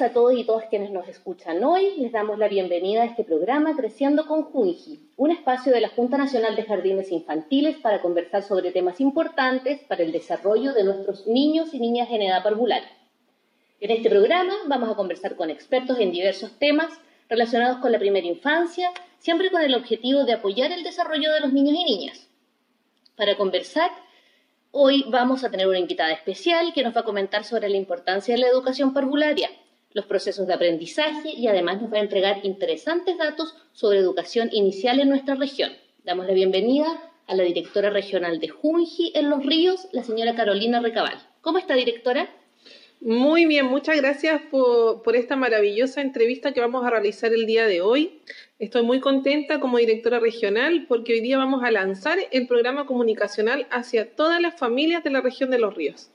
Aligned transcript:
a 0.00 0.12
todos 0.12 0.32
y 0.34 0.44
todas 0.44 0.66
quienes 0.66 0.92
nos 0.92 1.08
escuchan 1.08 1.64
hoy. 1.64 1.96
Les 1.98 2.12
damos 2.12 2.38
la 2.38 2.46
bienvenida 2.46 3.02
a 3.02 3.06
este 3.06 3.24
programa 3.24 3.74
Creciendo 3.74 4.26
con 4.26 4.44
Junji, 4.44 5.00
un 5.16 5.30
espacio 5.32 5.72
de 5.72 5.80
la 5.80 5.88
Junta 5.88 6.16
Nacional 6.16 6.54
de 6.54 6.62
Jardines 6.62 7.10
Infantiles 7.10 7.78
para 7.78 8.00
conversar 8.00 8.42
sobre 8.42 8.70
temas 8.70 9.00
importantes 9.00 9.80
para 9.88 10.04
el 10.04 10.12
desarrollo 10.12 10.72
de 10.72 10.84
nuestros 10.84 11.26
niños 11.26 11.74
y 11.74 11.80
niñas 11.80 12.08
en 12.10 12.22
edad 12.22 12.44
parvular. 12.44 12.97
En 13.80 13.90
este 13.90 14.10
programa 14.10 14.54
vamos 14.66 14.90
a 14.90 14.94
conversar 14.94 15.36
con 15.36 15.50
expertos 15.50 15.98
en 16.00 16.12
diversos 16.12 16.58
temas 16.58 16.92
relacionados 17.28 17.78
con 17.78 17.92
la 17.92 17.98
primera 17.98 18.26
infancia, 18.26 18.90
siempre 19.18 19.50
con 19.50 19.62
el 19.62 19.74
objetivo 19.74 20.24
de 20.24 20.32
apoyar 20.32 20.72
el 20.72 20.82
desarrollo 20.82 21.32
de 21.32 21.40
los 21.40 21.52
niños 21.52 21.76
y 21.78 21.84
niñas. 21.84 22.28
Para 23.16 23.36
conversar, 23.36 23.90
Hoy 24.70 25.06
vamos 25.08 25.44
a 25.44 25.50
tener 25.50 25.66
una 25.66 25.78
invitada 25.78 26.12
especial 26.12 26.74
que 26.74 26.82
nos 26.82 26.94
va 26.94 27.00
a 27.00 27.04
comentar 27.04 27.42
sobre 27.42 27.70
la 27.70 27.78
importancia 27.78 28.34
de 28.34 28.40
la 28.42 28.48
educación 28.48 28.92
parvularia 28.92 29.48
los 29.92 30.04
procesos 30.04 30.46
de 30.46 30.52
aprendizaje 30.52 31.30
y 31.30 31.48
además 31.48 31.80
nos 31.80 31.90
va 31.90 31.96
a 31.96 32.02
entregar 32.02 32.44
interesantes 32.44 33.16
datos 33.16 33.56
sobre 33.72 33.98
educación 33.98 34.50
inicial 34.52 35.00
en 35.00 35.08
nuestra 35.08 35.36
región. 35.36 35.72
Damos 36.04 36.26
la 36.26 36.34
bienvenida 36.34 36.86
a 37.26 37.34
la 37.34 37.44
directora 37.44 37.88
regional 37.88 38.40
de 38.40 38.48
Junji 38.48 39.12
en 39.14 39.30
Los 39.30 39.44
Ríos, 39.44 39.88
la 39.92 40.02
señora 40.02 40.34
Carolina 40.34 40.80
Recabal. 40.80 41.18
¿Cómo 41.40 41.56
está, 41.56 41.74
directora? 41.74 42.28
Muy 43.00 43.46
bien, 43.46 43.66
muchas 43.66 43.96
gracias 43.96 44.42
por, 44.50 45.02
por, 45.02 45.14
esta 45.14 45.36
maravillosa 45.36 46.00
entrevista 46.00 46.52
que 46.52 46.60
vamos 46.60 46.84
a 46.84 46.90
realizar 46.90 47.32
el 47.32 47.46
día 47.46 47.66
de 47.66 47.80
hoy. 47.80 48.20
Estoy 48.58 48.82
muy 48.82 48.98
contenta 48.98 49.60
como 49.60 49.78
directora 49.78 50.18
regional 50.18 50.86
porque 50.88 51.12
hoy 51.12 51.20
día 51.20 51.38
vamos 51.38 51.62
a 51.62 51.70
lanzar 51.70 52.18
el 52.32 52.48
programa 52.48 52.86
comunicacional 52.86 53.68
hacia 53.70 54.16
todas 54.16 54.40
las 54.40 54.58
familias 54.58 55.04
de 55.04 55.10
la 55.10 55.20
región 55.20 55.50
de 55.50 55.60
Los 55.60 55.76
Ríos. 55.76 56.10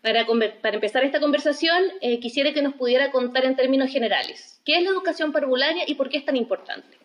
Para, 0.00 0.24
empezar 0.72 1.04
esta 1.04 1.18
conversación, 1.18 1.82
eh, 2.00 2.20
quisiera 2.20 2.52
que 2.52 2.62
nos 2.62 2.74
pudiera 2.74 3.10
contar 3.10 3.44
en 3.44 3.56
términos 3.56 3.90
generales, 3.90 4.60
¿qué 4.64 4.76
es 4.76 4.84
la 4.84 4.90
educación 4.90 5.32
parvularia 5.32 5.82
y 5.86 5.96
por 5.96 6.08
qué 6.08 6.18
es 6.18 6.24
tan 6.24 6.36
importante? 6.36 6.96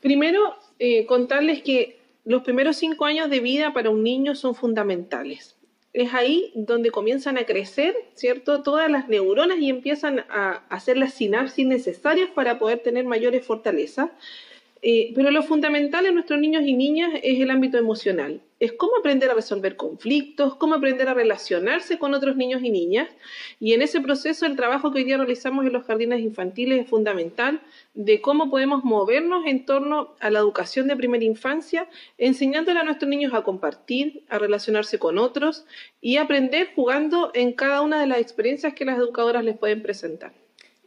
Primero, 0.00 0.56
eh, 0.78 1.04
contarles 1.06 1.62
que 1.62 1.98
los 2.24 2.42
primeros 2.42 2.76
cinco 2.76 3.04
años 3.04 3.28
de 3.28 3.40
vida 3.40 3.72
para 3.72 3.90
un 3.90 4.04
niño 4.04 4.36
son 4.36 4.54
fundamentales. 4.54 5.56
Es 5.92 6.14
ahí 6.14 6.52
donde 6.54 6.90
comienzan 6.90 7.36
a 7.36 7.44
crecer, 7.44 7.94
¿cierto? 8.14 8.62
Todas 8.62 8.90
las 8.90 9.08
neuronas 9.08 9.58
y 9.58 9.68
empiezan 9.68 10.20
a 10.30 10.62
hacer 10.70 10.96
las 10.96 11.12
sinapsis 11.12 11.66
necesarias 11.66 12.30
para 12.30 12.58
poder 12.58 12.78
tener 12.78 13.04
mayores 13.04 13.44
fortalezas. 13.44 14.10
Eh, 14.84 15.12
pero 15.14 15.30
lo 15.30 15.44
fundamental 15.44 16.06
en 16.06 16.14
nuestros 16.14 16.40
niños 16.40 16.64
y 16.66 16.74
niñas 16.74 17.12
es 17.22 17.40
el 17.40 17.50
ámbito 17.50 17.78
emocional. 17.78 18.40
Es 18.58 18.72
cómo 18.72 18.96
aprender 18.96 19.30
a 19.30 19.34
resolver 19.34 19.76
conflictos, 19.76 20.56
cómo 20.56 20.74
aprender 20.74 21.08
a 21.08 21.14
relacionarse 21.14 22.00
con 22.00 22.14
otros 22.14 22.36
niños 22.36 22.62
y 22.64 22.70
niñas. 22.70 23.08
Y 23.60 23.74
en 23.74 23.82
ese 23.82 24.00
proceso 24.00 24.44
el 24.44 24.56
trabajo 24.56 24.90
que 24.90 24.98
hoy 24.98 25.04
día 25.04 25.18
realizamos 25.18 25.64
en 25.66 25.72
los 25.72 25.84
jardines 25.84 26.20
infantiles 26.20 26.80
es 26.80 26.90
fundamental 26.90 27.60
de 27.94 28.20
cómo 28.20 28.50
podemos 28.50 28.82
movernos 28.82 29.46
en 29.46 29.64
torno 29.66 30.16
a 30.18 30.30
la 30.30 30.40
educación 30.40 30.88
de 30.88 30.96
primera 30.96 31.24
infancia, 31.24 31.88
enseñándole 32.18 32.80
a 32.80 32.84
nuestros 32.84 33.08
niños 33.08 33.34
a 33.34 33.42
compartir, 33.42 34.24
a 34.28 34.38
relacionarse 34.38 34.98
con 34.98 35.16
otros 35.16 35.64
y 36.00 36.16
aprender 36.16 36.70
jugando 36.74 37.30
en 37.34 37.52
cada 37.52 37.82
una 37.82 38.00
de 38.00 38.08
las 38.08 38.18
experiencias 38.18 38.74
que 38.74 38.84
las 38.84 38.98
educadoras 38.98 39.44
les 39.44 39.56
pueden 39.56 39.80
presentar. 39.80 40.41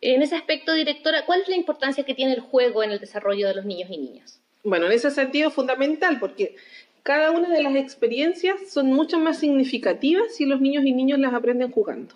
En 0.08 0.22
ese 0.22 0.36
aspecto, 0.36 0.75
directora, 0.75 1.25
¿cuál 1.25 1.42
es 1.42 1.48
la 1.48 1.56
importancia 1.56 2.03
que 2.03 2.14
tiene 2.14 2.34
el 2.34 2.39
juego 2.39 2.84
en 2.84 2.92
el 2.92 3.00
desarrollo 3.00 3.48
de 3.48 3.56
los 3.56 3.66
niños 3.66 3.89
y 3.89 3.98
niñas? 3.98 4.39
Bueno, 4.64 4.86
en 4.86 4.92
ese 4.92 5.10
sentido 5.10 5.49
fundamental 5.49 6.20
porque 6.20 6.55
cada 7.02 7.32
una 7.32 7.49
de 7.49 7.64
las 7.64 7.76
experiencias 7.76 8.70
son 8.70 8.94
mucho 8.94 9.17
más 9.17 9.39
significativas 9.39 10.36
si 10.36 10.45
los 10.45 10.61
niños 10.61 10.86
y 10.86 10.92
niños 10.92 11.17
las 11.17 11.33
aprenden 11.33 11.71
jugando. 11.71 12.14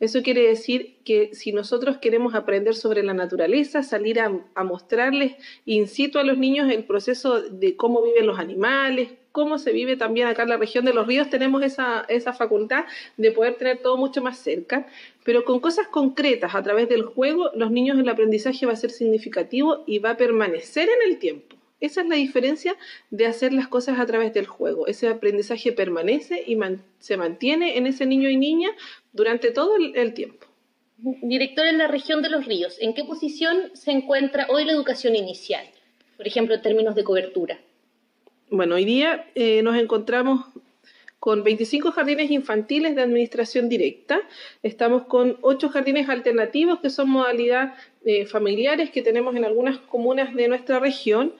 Eso 0.00 0.22
quiere 0.22 0.42
decir 0.42 0.96
que 1.04 1.30
si 1.34 1.52
nosotros 1.52 1.98
queremos 1.98 2.34
aprender 2.34 2.76
sobre 2.76 3.02
la 3.02 3.14
naturaleza, 3.14 3.82
salir 3.82 4.20
a, 4.20 4.30
mostrarles 4.62 5.34
in 5.64 5.86
a 6.14 6.22
los 6.22 6.38
niños 6.38 6.70
el 6.70 6.84
proceso 6.84 7.42
de 7.42 7.76
cómo 7.76 8.02
viven 8.02 8.26
los 8.26 8.38
animales, 8.38 9.10
cómo 9.32 9.58
se 9.58 9.72
vive 9.72 9.96
también 9.96 10.28
acá 10.28 10.44
en 10.44 10.50
la 10.50 10.56
región 10.56 10.84
de 10.84 10.92
los 10.92 11.06
ríos, 11.06 11.30
tenemos 11.30 11.62
esa, 11.62 12.04
esa 12.08 12.32
facultad 12.32 12.84
de 13.16 13.32
poder 13.32 13.54
tener 13.54 13.78
todo 13.78 13.96
mucho 13.96 14.22
más 14.22 14.38
cerca, 14.38 14.86
pero 15.24 15.44
con 15.44 15.58
cosas 15.58 15.88
concretas 15.88 16.54
a 16.54 16.62
través 16.62 16.88
del 16.88 17.02
juego, 17.02 17.50
los 17.54 17.70
niños 17.70 17.98
el 17.98 18.08
aprendizaje 18.08 18.66
va 18.66 18.72
a 18.72 18.76
ser 18.76 18.90
significativo 18.90 19.82
y 19.86 19.98
va 19.98 20.10
a 20.10 20.16
permanecer 20.16 20.88
en 20.88 21.10
el 21.10 21.18
tiempo. 21.18 21.57
Esa 21.80 22.00
es 22.00 22.08
la 22.08 22.16
diferencia 22.16 22.76
de 23.10 23.26
hacer 23.26 23.52
las 23.52 23.68
cosas 23.68 23.98
a 23.98 24.06
través 24.06 24.34
del 24.34 24.46
juego. 24.46 24.86
Ese 24.86 25.08
aprendizaje 25.08 25.72
permanece 25.72 26.42
y 26.46 26.58
se 26.98 27.16
mantiene 27.16 27.78
en 27.78 27.86
ese 27.86 28.04
niño 28.06 28.28
y 28.28 28.36
niña 28.36 28.70
durante 29.12 29.50
todo 29.50 29.76
el, 29.76 29.96
el 29.96 30.14
tiempo. 30.14 30.46
Director 30.96 31.66
en 31.66 31.78
la 31.78 31.86
región 31.86 32.22
de 32.22 32.30
los 32.30 32.46
ríos, 32.46 32.76
¿en 32.80 32.92
qué 32.92 33.04
posición 33.04 33.70
se 33.74 33.92
encuentra 33.92 34.48
hoy 34.50 34.64
la 34.64 34.72
educación 34.72 35.14
inicial? 35.14 35.64
Por 36.16 36.26
ejemplo, 36.26 36.56
en 36.56 36.62
términos 36.62 36.96
de 36.96 37.04
cobertura. 37.04 37.60
Bueno, 38.50 38.74
hoy 38.74 38.84
día 38.84 39.26
eh, 39.36 39.62
nos 39.62 39.76
encontramos 39.76 40.46
con 41.20 41.42
25 41.42 41.92
jardines 41.92 42.30
infantiles 42.30 42.94
de 42.94 43.02
administración 43.02 43.68
directa. 43.68 44.20
Estamos 44.62 45.04
con 45.04 45.36
8 45.42 45.68
jardines 45.68 46.08
alternativos 46.08 46.80
que 46.80 46.90
son 46.90 47.10
modalidad 47.10 47.74
eh, 48.04 48.26
familiares 48.26 48.90
que 48.90 49.02
tenemos 49.02 49.36
en 49.36 49.44
algunas 49.44 49.78
comunas 49.78 50.34
de 50.34 50.48
nuestra 50.48 50.78
región. 50.78 51.34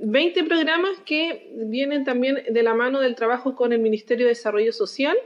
20 0.00 0.44
programas 0.44 0.98
que 1.04 1.50
vienen 1.54 2.04
también 2.04 2.42
de 2.48 2.62
la 2.62 2.74
mano 2.74 3.00
del 3.00 3.14
trabajo 3.14 3.54
con 3.54 3.72
el 3.72 3.80
Ministerio 3.80 4.26
de 4.26 4.30
Desarrollo 4.30 4.72
Social. 4.72 5.16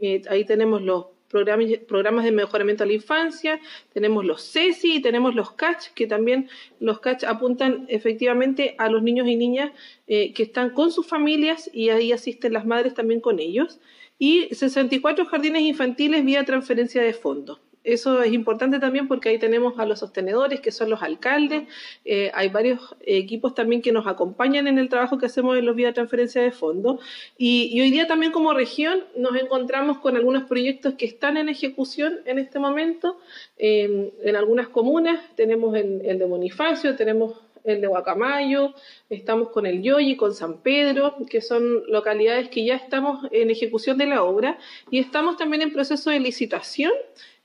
Eh, 0.00 0.22
ahí 0.28 0.44
tenemos 0.44 0.82
los 0.82 1.06
programas, 1.28 2.24
de 2.24 2.32
mejoramiento 2.32 2.84
a 2.84 2.86
la 2.86 2.94
infancia, 2.94 3.60
tenemos 3.92 4.24
los 4.24 4.50
CESI 4.50 4.96
y 4.96 5.02
tenemos 5.02 5.34
los 5.34 5.52
CACH, 5.52 5.92
que 5.94 6.06
también 6.06 6.48
los 6.80 7.00
CACH 7.00 7.24
apuntan 7.24 7.84
efectivamente 7.88 8.74
a 8.78 8.88
los 8.88 9.02
niños 9.02 9.28
y 9.28 9.36
niñas 9.36 9.72
eh, 10.06 10.32
que 10.32 10.42
están 10.42 10.70
con 10.70 10.90
sus 10.90 11.06
familias 11.06 11.70
y 11.72 11.90
ahí 11.90 12.12
asisten 12.12 12.52
las 12.54 12.66
madres 12.66 12.94
también 12.94 13.20
con 13.20 13.38
ellos. 13.38 13.78
Y 14.18 14.48
64 14.54 15.26
jardines 15.26 15.62
infantiles 15.62 16.24
vía 16.24 16.44
transferencia 16.44 17.02
de 17.02 17.12
fondos. 17.12 17.60
Eso 17.88 18.22
es 18.22 18.34
importante 18.34 18.78
también 18.80 19.08
porque 19.08 19.30
ahí 19.30 19.38
tenemos 19.38 19.78
a 19.78 19.86
los 19.86 20.00
sostenedores, 20.00 20.60
que 20.60 20.72
son 20.72 20.90
los 20.90 21.02
alcaldes. 21.02 21.62
Eh, 22.04 22.30
hay 22.34 22.50
varios 22.50 22.94
equipos 23.00 23.54
también 23.54 23.80
que 23.80 23.92
nos 23.92 24.06
acompañan 24.06 24.66
en 24.66 24.76
el 24.76 24.90
trabajo 24.90 25.16
que 25.16 25.24
hacemos 25.24 25.56
en 25.56 25.64
los 25.64 25.74
vías 25.74 25.90
de 25.90 25.94
transferencia 25.94 26.42
de 26.42 26.50
fondos. 26.50 27.00
Y, 27.38 27.80
hoy 27.80 27.90
día 27.90 28.06
también 28.06 28.30
como 28.30 28.52
región 28.52 29.04
nos 29.16 29.34
encontramos 29.36 29.98
con 30.00 30.16
algunos 30.16 30.44
proyectos 30.44 30.94
que 30.94 31.06
están 31.06 31.38
en 31.38 31.48
ejecución 31.48 32.18
en 32.26 32.38
este 32.38 32.58
momento. 32.58 33.16
Eh, 33.56 34.12
en 34.22 34.36
algunas 34.36 34.68
comunas 34.68 35.20
tenemos 35.34 35.74
el, 35.74 36.02
el 36.04 36.18
de 36.18 36.26
Bonifacio, 36.26 36.94
tenemos 36.94 37.40
el 37.64 37.80
de 37.80 37.86
Guacamayo, 37.86 38.74
estamos 39.08 39.48
con 39.48 39.66
el 39.66 39.82
Yoyi, 39.82 40.16
con 40.16 40.34
San 40.34 40.58
Pedro, 40.58 41.16
que 41.28 41.40
son 41.40 41.84
localidades 41.88 42.48
que 42.48 42.64
ya 42.64 42.74
estamos 42.74 43.26
en 43.30 43.50
ejecución 43.50 43.96
de 43.98 44.06
la 44.06 44.22
obra 44.22 44.58
y 44.90 44.98
estamos 44.98 45.36
también 45.36 45.62
en 45.62 45.72
proceso 45.72 46.10
de 46.10 46.20
licitación 46.20 46.92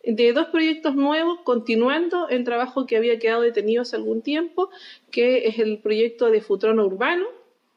de 0.03 0.33
dos 0.33 0.47
proyectos 0.47 0.95
nuevos, 0.95 1.39
continuando 1.43 2.27
el 2.27 2.43
trabajo 2.43 2.85
que 2.85 2.97
había 2.97 3.19
quedado 3.19 3.41
detenido 3.41 3.81
hace 3.81 3.95
algún 3.95 4.21
tiempo, 4.21 4.69
que 5.11 5.47
es 5.47 5.59
el 5.59 5.79
proyecto 5.79 6.29
de 6.29 6.41
Futrono 6.41 6.85
Urbano, 6.85 7.25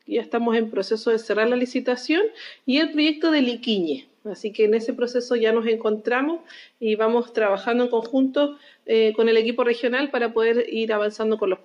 ya 0.07 0.23
estamos 0.23 0.57
en 0.57 0.71
proceso 0.71 1.11
de 1.11 1.19
cerrar 1.19 1.49
la 1.49 1.57
licitación, 1.57 2.23
y 2.65 2.79
el 2.79 2.93
proyecto 2.93 3.31
de 3.31 3.43
Liquiñe. 3.43 4.09
Así 4.25 4.53
que 4.53 4.65
en 4.65 4.75
ese 4.75 4.93
proceso 4.93 5.37
ya 5.37 5.53
nos 5.53 5.67
encontramos 5.67 6.41
y 6.81 6.97
vamos 6.97 7.33
trabajando 7.33 7.85
en 7.85 7.91
conjunto 7.91 8.59
eh, 8.87 9.13
con 9.15 9.29
el 9.29 9.37
equipo 9.37 9.63
regional 9.63 10.11
para 10.11 10.33
poder 10.33 10.67
ir 10.73 10.93
avanzando 10.93 11.39
con 11.39 11.51
los, 11.51 11.61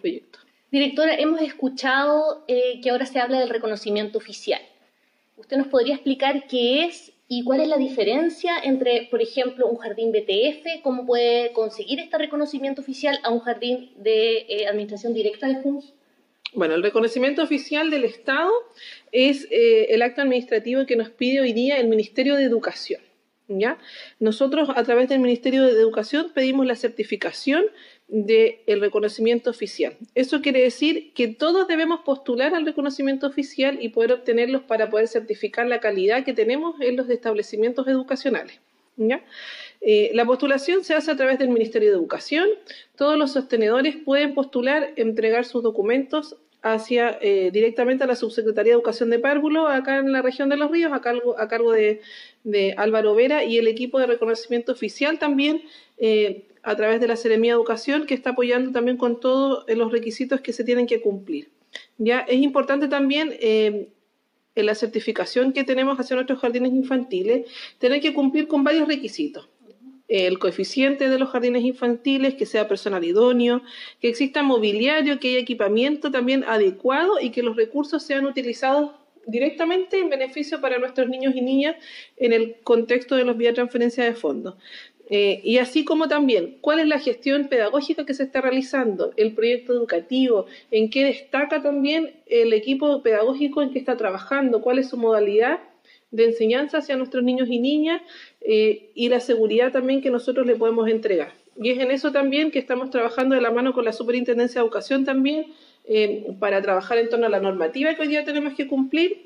proyectos. 0.00 0.42
Directora, 0.70 1.14
hemos 1.14 1.42
escuchado 1.42 2.42
eh, 2.48 2.80
que 2.82 2.90
ahora 2.90 3.04
se 3.04 3.20
habla 3.20 3.38
del 3.38 3.50
reconocimiento 3.50 4.16
oficial. 4.16 4.62
¿Usted 5.36 5.58
nos 5.58 5.66
podría 5.66 5.94
explicar 5.94 6.46
qué 6.48 6.84
es 6.84 7.12
¿Y 7.28 7.42
cuál 7.42 7.60
es 7.60 7.68
la 7.68 7.76
diferencia 7.76 8.52
entre, 8.62 9.08
por 9.10 9.20
ejemplo, 9.20 9.66
un 9.66 9.76
jardín 9.78 10.12
BTF, 10.12 10.82
cómo 10.82 11.06
puede 11.06 11.52
conseguir 11.52 11.98
este 11.98 12.18
reconocimiento 12.18 12.82
oficial 12.82 13.18
a 13.24 13.30
un 13.30 13.40
jardín 13.40 13.90
de 13.96 14.46
eh, 14.48 14.68
administración 14.68 15.12
directa 15.12 15.48
de 15.48 15.56
FUNS? 15.60 15.92
Bueno, 16.54 16.74
el 16.76 16.82
reconocimiento 16.84 17.42
oficial 17.42 17.90
del 17.90 18.04
Estado 18.04 18.50
es 19.10 19.48
eh, 19.50 19.88
el 19.90 20.02
acto 20.02 20.22
administrativo 20.22 20.86
que 20.86 20.94
nos 20.94 21.10
pide 21.10 21.40
hoy 21.40 21.52
día 21.52 21.78
el 21.78 21.88
Ministerio 21.88 22.36
de 22.36 22.44
Educación. 22.44 23.00
¿ya? 23.48 23.78
Nosotros, 24.20 24.68
a 24.74 24.82
través 24.84 25.08
del 25.08 25.18
Ministerio 25.18 25.64
de 25.64 25.72
Educación, 25.72 26.30
pedimos 26.32 26.64
la 26.66 26.76
certificación 26.76 27.64
del 28.08 28.80
reconocimiento 28.80 29.50
oficial. 29.50 29.96
Eso 30.14 30.40
quiere 30.40 30.62
decir 30.62 31.12
que 31.12 31.28
todos 31.28 31.66
debemos 31.66 32.00
postular 32.00 32.54
al 32.54 32.64
reconocimiento 32.64 33.26
oficial 33.26 33.78
y 33.80 33.88
poder 33.88 34.12
obtenerlos 34.12 34.62
para 34.62 34.90
poder 34.90 35.08
certificar 35.08 35.66
la 35.66 35.80
calidad 35.80 36.24
que 36.24 36.32
tenemos 36.32 36.80
en 36.80 36.96
los 36.96 37.10
establecimientos 37.10 37.88
educacionales. 37.88 38.60
Eh, 39.80 40.10
la 40.14 40.24
postulación 40.24 40.84
se 40.84 40.94
hace 40.94 41.10
a 41.10 41.16
través 41.16 41.38
del 41.38 41.48
Ministerio 41.48 41.90
de 41.90 41.96
Educación. 41.96 42.48
Todos 42.96 43.18
los 43.18 43.32
sostenedores 43.32 43.96
pueden 43.96 44.34
postular, 44.34 44.92
entregar 44.96 45.44
sus 45.44 45.62
documentos 45.62 46.36
hacia 46.62 47.18
eh, 47.20 47.50
directamente 47.52 48.04
a 48.04 48.06
la 48.06 48.16
Subsecretaría 48.16 48.72
de 48.72 48.76
Educación 48.76 49.10
de 49.10 49.18
Párvulo, 49.18 49.68
acá 49.68 49.98
en 49.98 50.10
la 50.10 50.22
región 50.22 50.48
de 50.48 50.56
Los 50.56 50.70
Ríos, 50.70 50.92
a 50.92 51.00
cargo, 51.00 51.38
a 51.38 51.46
cargo 51.46 51.72
de, 51.72 52.00
Álvaro 52.76 53.14
Vera 53.14 53.44
y 53.44 53.58
el 53.58 53.66
equipo 53.68 53.98
de 53.98 54.06
reconocimiento 54.06 54.72
oficial 54.72 55.18
también 55.18 55.62
eh, 55.98 56.44
a 56.66 56.74
través 56.74 57.00
de 57.00 57.06
la 57.06 57.14
Seremía 57.14 57.52
Educación, 57.52 58.06
que 58.06 58.14
está 58.14 58.30
apoyando 58.30 58.72
también 58.72 58.96
con 58.96 59.20
todos 59.20 59.64
los 59.68 59.92
requisitos 59.92 60.40
que 60.40 60.52
se 60.52 60.64
tienen 60.64 60.88
que 60.88 61.00
cumplir. 61.00 61.48
Ya 61.96 62.20
es 62.20 62.42
importante 62.42 62.88
también 62.88 63.36
en 63.40 63.86
la 64.56 64.74
certificación 64.74 65.52
que 65.52 65.62
tenemos 65.62 65.96
hacia 65.98 66.16
nuestros 66.16 66.40
jardines 66.40 66.72
infantiles, 66.72 67.48
tener 67.78 68.00
que 68.00 68.12
cumplir 68.12 68.48
con 68.48 68.64
varios 68.64 68.88
requisitos 68.88 69.48
el 70.08 70.38
coeficiente 70.38 71.08
de 71.08 71.18
los 71.18 71.30
jardines 71.30 71.64
infantiles, 71.64 72.34
que 72.34 72.46
sea 72.46 72.68
personal 72.68 73.04
idóneo, 73.04 73.62
que 74.00 74.08
exista 74.08 74.42
mobiliario, 74.42 75.18
que 75.18 75.30
haya 75.30 75.38
equipamiento 75.40 76.10
también 76.10 76.44
adecuado 76.44 77.20
y 77.20 77.30
que 77.30 77.42
los 77.42 77.56
recursos 77.56 78.02
sean 78.04 78.24
utilizados 78.26 78.92
directamente 79.26 79.98
en 79.98 80.08
beneficio 80.08 80.60
para 80.60 80.78
nuestros 80.78 81.08
niños 81.08 81.34
y 81.34 81.42
niñas 81.42 81.76
en 82.16 82.32
el 82.32 82.56
contexto 82.62 83.16
de 83.16 83.24
los 83.24 83.36
vías 83.36 83.52
de 83.52 83.56
transferencia 83.56 84.04
de 84.04 84.14
fondos. 84.14 84.54
Eh, 85.08 85.40
y 85.44 85.58
así 85.58 85.84
como 85.84 86.08
también, 86.08 86.58
cuál 86.60 86.80
es 86.80 86.86
la 86.86 86.98
gestión 86.98 87.48
pedagógica 87.48 88.04
que 88.04 88.14
se 88.14 88.24
está 88.24 88.40
realizando, 88.40 89.12
el 89.16 89.34
proyecto 89.34 89.72
educativo, 89.72 90.46
en 90.70 90.90
qué 90.90 91.04
destaca 91.04 91.62
también 91.62 92.14
el 92.26 92.52
equipo 92.52 93.02
pedagógico 93.02 93.62
en 93.62 93.70
que 93.70 93.78
está 93.78 93.96
trabajando, 93.96 94.62
cuál 94.62 94.78
es 94.78 94.88
su 94.88 94.96
modalidad 94.96 95.60
de 96.10 96.24
enseñanza 96.24 96.78
hacia 96.78 96.96
nuestros 96.96 97.22
niños 97.22 97.48
y 97.50 97.58
niñas 97.58 98.02
eh, 98.40 98.90
y 98.94 99.08
la 99.08 99.20
seguridad 99.20 99.72
también 99.72 100.00
que 100.00 100.10
nosotros 100.10 100.46
le 100.46 100.56
podemos 100.56 100.88
entregar. 100.88 101.32
Y 101.56 101.70
es 101.70 101.78
en 101.78 101.90
eso 101.90 102.12
también 102.12 102.50
que 102.50 102.58
estamos 102.58 102.90
trabajando 102.90 103.34
de 103.34 103.40
la 103.40 103.50
mano 103.50 103.72
con 103.72 103.84
la 103.84 103.92
Superintendencia 103.92 104.60
de 104.60 104.64
Educación 104.66 105.04
también 105.04 105.46
eh, 105.84 106.26
para 106.38 106.60
trabajar 106.62 106.98
en 106.98 107.08
torno 107.08 107.26
a 107.26 107.28
la 107.30 107.40
normativa 107.40 107.94
que 107.94 108.02
hoy 108.02 108.08
día 108.08 108.24
tenemos 108.24 108.54
que 108.54 108.66
cumplir 108.66 109.25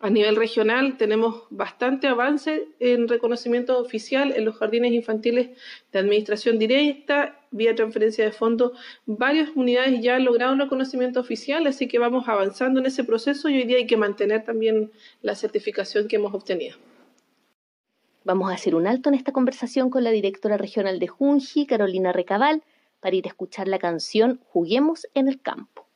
a 0.00 0.10
nivel 0.10 0.36
regional 0.36 0.96
tenemos 0.96 1.44
bastante 1.50 2.06
avance 2.06 2.68
en 2.78 3.08
reconocimiento 3.08 3.78
oficial 3.80 4.32
en 4.36 4.44
los 4.44 4.56
jardines 4.56 4.92
infantiles 4.92 5.50
de 5.92 5.98
administración 5.98 6.58
directa, 6.58 7.40
vía 7.50 7.74
transferencia 7.74 8.24
de 8.24 8.30
fondos. 8.30 8.78
Varias 9.06 9.50
unidades 9.56 10.00
ya 10.00 10.16
han 10.16 10.24
logrado 10.24 10.52
un 10.52 10.60
reconocimiento 10.60 11.18
oficial, 11.18 11.66
así 11.66 11.88
que 11.88 11.98
vamos 11.98 12.28
avanzando 12.28 12.78
en 12.78 12.86
ese 12.86 13.02
proceso 13.02 13.48
y 13.48 13.56
hoy 13.56 13.64
día 13.64 13.78
hay 13.78 13.86
que 13.86 13.96
mantener 13.96 14.44
también 14.44 14.92
la 15.20 15.34
certificación 15.34 16.06
que 16.06 16.16
hemos 16.16 16.32
obtenido. 16.32 16.76
Vamos 18.22 18.50
a 18.50 18.54
hacer 18.54 18.76
un 18.76 18.86
alto 18.86 19.08
en 19.08 19.16
esta 19.16 19.32
conversación 19.32 19.90
con 19.90 20.04
la 20.04 20.10
directora 20.10 20.56
regional 20.58 21.00
de 21.00 21.08
Junji, 21.08 21.66
Carolina 21.66 22.12
Recabal, 22.12 22.62
para 23.00 23.16
ir 23.16 23.26
a 23.26 23.30
escuchar 23.30 23.66
la 23.66 23.78
canción 23.80 24.40
Juguemos 24.48 25.08
en 25.14 25.28
el 25.28 25.40
campo. 25.40 25.87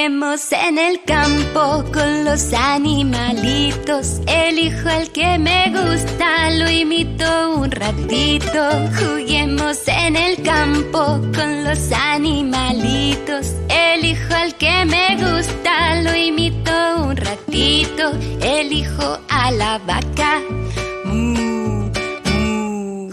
Juguemos 0.00 0.50
en 0.52 0.78
el 0.78 1.02
campo 1.04 1.84
con 1.92 2.24
los 2.24 2.54
animalitos. 2.54 4.22
Elijo 4.26 4.88
el 4.88 5.12
que 5.12 5.38
me 5.38 5.66
gusta, 5.68 6.50
lo 6.52 6.70
imito 6.70 7.56
un 7.56 7.70
ratito. 7.70 8.62
Juguemos 8.98 9.76
en 9.88 10.16
el 10.16 10.42
campo 10.42 11.20
con 11.36 11.64
los 11.64 11.92
animalitos. 11.92 13.52
Elijo 13.68 14.34
el 14.42 14.54
que 14.54 14.86
me 14.86 15.16
gusta, 15.16 16.00
lo 16.00 16.16
imito 16.16 16.72
un 17.02 17.16
ratito. 17.18 18.12
Elijo 18.40 19.18
a 19.28 19.50
la 19.50 19.78
vaca. 19.80 20.40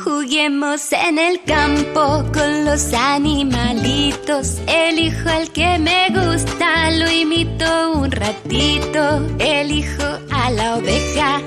Juguemos 0.08 0.94
en 0.94 1.20
el 1.20 1.44
campo 1.44 2.24
con 2.32 2.64
los 2.64 2.94
animalitos. 2.94 4.56
Elijo 4.66 5.30
el 5.30 5.52
que 5.52 5.78
me 5.80 6.08
gusta, 6.12 6.92
lo 6.92 7.12
imito 7.12 7.92
un 7.92 8.10
ratito. 8.10 9.28
Elijo 9.38 10.08
a 10.32 10.50
la 10.52 10.78
oveja, 10.78 11.42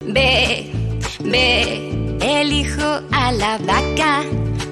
ve, 0.00 0.72
ve. 1.24 2.16
Elijo 2.22 3.00
a 3.12 3.32
la 3.32 3.58
vaca, 3.58 4.22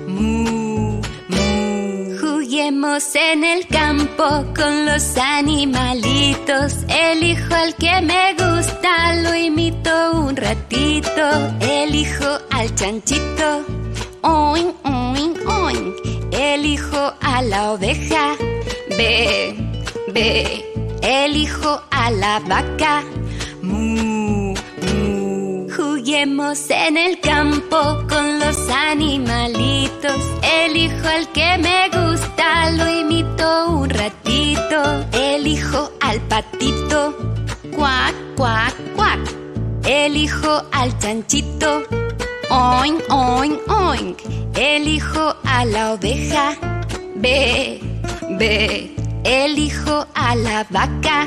mu, 0.08 1.02
mu. 1.28 2.16
Juguemos 2.18 3.14
en 3.14 3.44
el 3.44 3.66
campo 3.66 4.24
con 4.56 4.86
los 4.86 5.18
animalitos. 5.18 6.76
Elijo 6.88 7.54
el 7.56 7.74
que 7.74 8.00
me 8.00 8.32
gusta, 8.32 9.14
lo 9.16 9.34
imito 9.34 10.12
un 10.12 10.34
ratito. 10.34 11.26
Elijo 11.60 12.43
al 12.64 12.74
chanchito, 12.76 13.48
oin, 14.22 14.72
oin, 14.84 15.34
oin. 15.46 15.94
Elijo 16.32 17.12
a 17.20 17.42
la 17.42 17.72
oveja, 17.72 18.36
ve, 18.96 19.54
ve. 20.14 20.64
Elijo 21.02 21.82
a 21.90 22.10
la 22.10 22.40
vaca, 22.40 23.02
mu, 23.60 24.54
mu. 24.86 25.68
Juguemos 25.76 26.58
en 26.70 26.96
el 26.96 27.20
campo 27.20 27.78
con 28.08 28.38
los 28.38 28.58
animalitos. 28.70 30.20
Elijo 30.42 31.06
al 31.06 31.28
que 31.32 31.58
me 31.58 31.90
gusta, 31.90 32.70
lo 32.70 32.88
imito 33.00 33.70
un 33.72 33.90
ratito. 33.90 34.78
Elijo 35.12 35.92
al 36.00 36.18
patito, 36.22 37.14
cuac, 37.76 38.14
cuac, 38.36 38.74
cuac. 38.96 39.20
Elijo 39.84 40.62
al 40.72 40.98
chanchito 40.98 41.82
Oink, 42.54 43.02
oink, 43.10 43.58
oink. 43.68 44.18
Elijo 44.54 45.34
a 45.44 45.64
la 45.64 45.94
oveja. 45.94 46.56
Ve, 47.16 47.80
ve. 48.38 48.94
Elijo 49.24 50.06
a 50.14 50.36
la 50.36 50.64
vaca. 50.70 51.26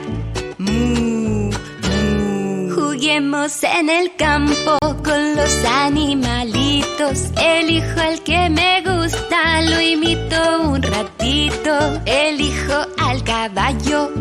Mu, 0.57 1.51
mu. 1.83 2.71
Juguemos 2.74 3.62
en 3.63 3.89
el 3.89 4.15
campo 4.15 4.77
con 5.03 5.35
los 5.35 5.53
animalitos. 5.65 7.31
Elijo 7.35 8.00
el 8.00 8.24
que 8.24 8.50
me 8.50 8.81
gusta, 8.81 9.62
lo 9.63 9.81
imito 9.81 10.62
un 10.62 10.81
ratito. 10.81 12.01
Elijo 12.06 12.85
al 13.00 13.21
caballo. 13.25 14.12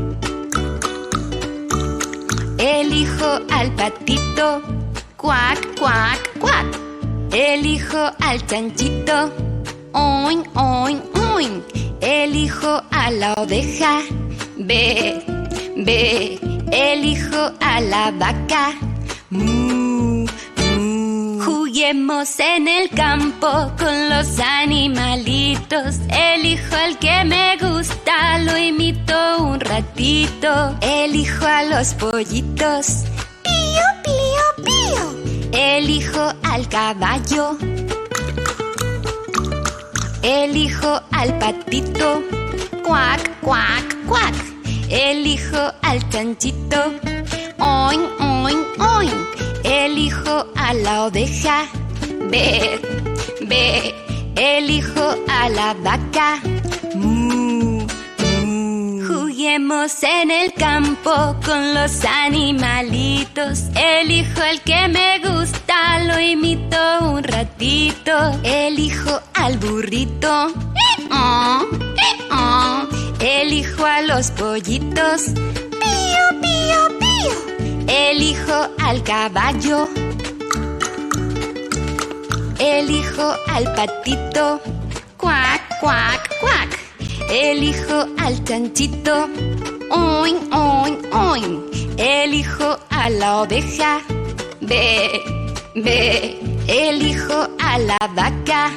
Elijo 2.59 3.31
al 3.51 3.71
patito. 3.77 4.61
Cuac, 5.17 5.79
cuac, 5.79 6.39
cuac. 6.41 6.86
Elijo 7.33 8.11
al 8.21 8.47
chanchito, 8.47 9.33
oin, 9.93 10.43
oin, 10.55 11.03
oin. 11.35 11.63
Elijo 12.01 12.83
a 12.91 13.11
la 13.11 13.35
oveja, 13.35 14.01
ve, 14.57 15.23
ve. 15.77 16.39
Elijo 16.73 17.53
a 17.61 17.81
la 17.81 18.11
vaca, 18.11 18.73
mu, 19.31 20.27
mu. 20.77 21.41
Juguemos 21.43 22.41
en 22.41 22.69
el 22.69 22.91
campo 22.91 23.49
con 23.79 24.09
los 24.11 24.39
animalitos. 24.41 25.97
Elijo 26.09 26.77
al 26.77 26.99
que 26.99 27.25
me 27.25 27.57
gusta, 27.57 28.39
lo 28.39 28.57
imito 28.57 29.43
un 29.43 29.61
ratito. 29.61 30.77
Elijo 30.81 31.47
a 31.47 31.63
los 31.65 31.95
pollitos. 31.95 33.05
Elijo 35.59 36.35
al 36.43 36.69
caballo. 36.69 37.57
Elijo 40.23 41.01
al 41.13 41.39
patito. 41.39 42.23
Cuac, 42.85 43.41
cuac, 43.41 43.97
cuac. 44.07 44.35
Elijo 44.91 45.73
al 45.81 46.07
chanchito. 46.11 46.93
Oin, 47.59 48.03
oin, 48.21 48.59
oin. 48.79 49.27
Elijo 49.65 50.47
a 50.57 50.75
la 50.75 51.07
oveja. 51.07 51.65
Ve, 52.31 52.79
ve. 53.49 53.95
Elijo 54.37 55.15
a 55.27 55.49
la 55.49 55.73
vaca. 55.73 56.39
En 59.49 60.31
el 60.33 60.53
campo 60.55 61.37
con 61.45 61.73
los 61.73 62.05
animalitos. 62.05 63.65
Elijo 63.77 64.43
el 64.43 64.61
que 64.63 64.89
me 64.89 65.21
gusta, 65.21 66.01
lo 66.01 66.19
imito 66.19 66.77
un 67.13 67.23
ratito. 67.23 68.13
Elijo 68.43 69.21
al 69.35 69.57
burrito. 69.59 70.53
Elijo 73.21 73.87
a 73.87 74.03
los 74.03 74.33
pollitos. 74.33 75.27
Pío, 75.27 76.41
pío, 76.43 76.99
pío. 76.99 77.87
Elijo 77.87 78.69
al 78.83 79.03
caballo. 79.05 79.89
Elijo 82.59 83.35
al 83.47 83.73
patito. 83.75 84.61
Cuac, 85.17 85.79
cuac. 85.81 86.16
Elijo 87.29 88.07
al 88.19 88.45
chanchito, 88.45 89.29
Oin, 89.91 90.37
oin, 90.53 90.99
oin. 91.13 91.65
Elijo 91.97 92.79
a 92.91 93.11
la 93.11 93.43
oveja. 93.43 94.01
Ve, 94.61 95.23
ve. 95.75 96.39
Elijo 96.67 97.49
a 97.59 97.79
la 97.79 97.99
vaca. 98.15 98.71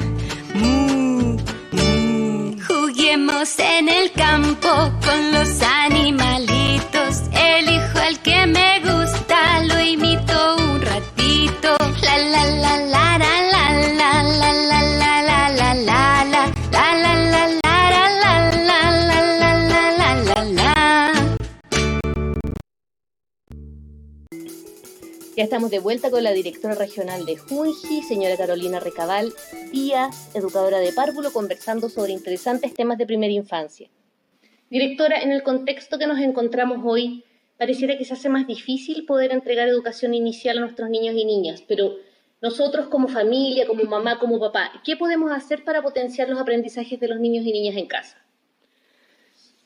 Mu, 0.54 1.38
mu. 1.72 2.56
Juguemos 2.68 3.58
en 3.60 3.90
el 3.90 4.12
campo 4.12 4.70
con 5.04 5.32
los 5.32 5.62
animalitos. 5.62 7.22
Elijo 7.34 8.00
al 8.00 8.20
que 8.20 8.46
me 8.46 8.79
Ya 25.40 25.46
estamos 25.46 25.72
de 25.72 25.80
vuelta 25.80 26.12
con 26.12 26.22
la 26.22 26.34
directora 26.34 26.76
regional 26.76 27.26
de 27.26 27.38
Junji, 27.38 28.04
señora 28.04 28.36
Carolina 28.36 28.82
Recabal 28.82 29.32
Díaz, 29.72 30.36
educadora 30.36 30.80
de 30.80 30.92
párvulo, 30.92 31.32
conversando 31.32 31.88
sobre 31.88 32.12
interesantes 32.12 32.74
temas 32.74 32.98
de 32.98 33.06
primera 33.06 33.32
infancia. 33.32 33.88
Directora, 34.70 35.22
en 35.22 35.32
el 35.32 35.42
contexto 35.42 35.98
que 35.98 36.08
nos 36.08 36.20
encontramos 36.20 36.80
hoy, 36.84 37.24
pareciera 37.58 37.98
que 37.98 38.04
se 38.04 38.16
hace 38.16 38.28
más 38.28 38.48
difícil 38.48 39.06
poder 39.06 39.32
entregar 39.32 39.70
educación 39.70 40.14
inicial 40.14 40.58
a 40.58 40.60
nuestros 40.60 40.90
niños 40.90 41.16
y 41.16 41.24
niñas, 41.24 41.64
pero 41.66 41.96
nosotros 42.42 42.88
como 42.88 43.08
familia, 43.08 43.66
como 43.66 43.86
mamá, 43.86 44.20
como 44.20 44.42
papá, 44.42 44.74
¿qué 44.84 44.98
podemos 44.98 45.32
hacer 45.32 45.64
para 45.64 45.82
potenciar 45.82 46.28
los 46.28 46.38
aprendizajes 46.38 47.00
de 47.00 47.08
los 47.08 47.18
niños 47.22 47.46
y 47.46 47.54
niñas 47.54 47.78
en 47.78 47.88
casa? 47.88 48.18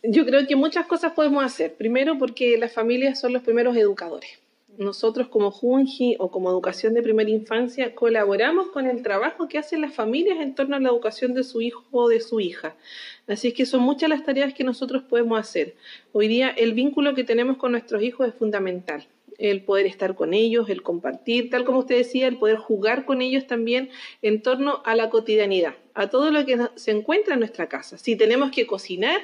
Yo 0.04 0.24
creo 0.24 0.46
que 0.46 0.56
muchas 0.56 0.86
cosas 0.86 1.14
podemos 1.14 1.44
hacer. 1.44 1.74
Primero 1.74 2.20
porque 2.20 2.60
las 2.60 2.74
familias 2.74 3.20
son 3.20 3.34
los 3.34 3.42
primeros 3.42 3.76
educadores. 3.76 4.43
Nosotros 4.78 5.28
como 5.28 5.52
Junji 5.52 6.16
o 6.20 6.32
como 6.32 6.50
Educación 6.50 6.94
de 6.94 7.04
Primera 7.04 7.30
Infancia 7.30 7.94
colaboramos 7.94 8.70
con 8.70 8.88
el 8.88 9.04
trabajo 9.04 9.48
que 9.48 9.58
hacen 9.58 9.82
las 9.82 9.94
familias 9.94 10.40
en 10.40 10.56
torno 10.56 10.76
a 10.76 10.80
la 10.80 10.90
educación 10.90 11.34
de 11.34 11.44
su 11.44 11.62
hijo 11.62 11.84
o 11.92 12.10
de 12.10 12.20
su 12.20 12.40
hija. 12.40 12.76
Así 13.28 13.50
es 13.50 13.54
que 13.54 13.66
son 13.66 13.82
muchas 13.82 14.10
las 14.10 14.24
tareas 14.24 14.54
que 14.54 14.64
nosotros 14.64 15.04
podemos 15.04 15.40
hacer. 15.40 15.76
Hoy 16.12 16.28
día 16.28 16.50
el 16.50 16.74
vínculo 16.74 17.14
que 17.14 17.24
tenemos 17.24 17.58
con 17.58 17.72
nuestros 17.72 18.02
hijos 18.02 18.28
es 18.28 18.34
fundamental 18.34 19.08
el 19.38 19.62
poder 19.62 19.86
estar 19.86 20.16
con 20.16 20.34
ellos, 20.34 20.70
el 20.70 20.84
compartir, 20.84 21.50
tal 21.50 21.66
como 21.66 21.80
usted 21.80 21.98
decía, 21.98 22.28
el 22.28 22.38
poder 22.38 22.58
jugar 22.58 23.06
con 23.06 23.22
ellos 23.22 23.48
también 23.48 23.90
en 24.22 24.42
torno 24.42 24.82
a 24.86 24.96
la 24.96 25.10
cotidianidad, 25.10 25.76
a 25.94 26.10
todo 26.10 26.32
lo 26.32 26.46
que 26.46 26.58
se 26.76 26.92
encuentra 26.92 27.34
en 27.34 27.40
nuestra 27.40 27.68
casa. 27.68 27.98
Si 27.98 28.16
tenemos 28.16 28.52
que 28.52 28.68
cocinar, 28.68 29.22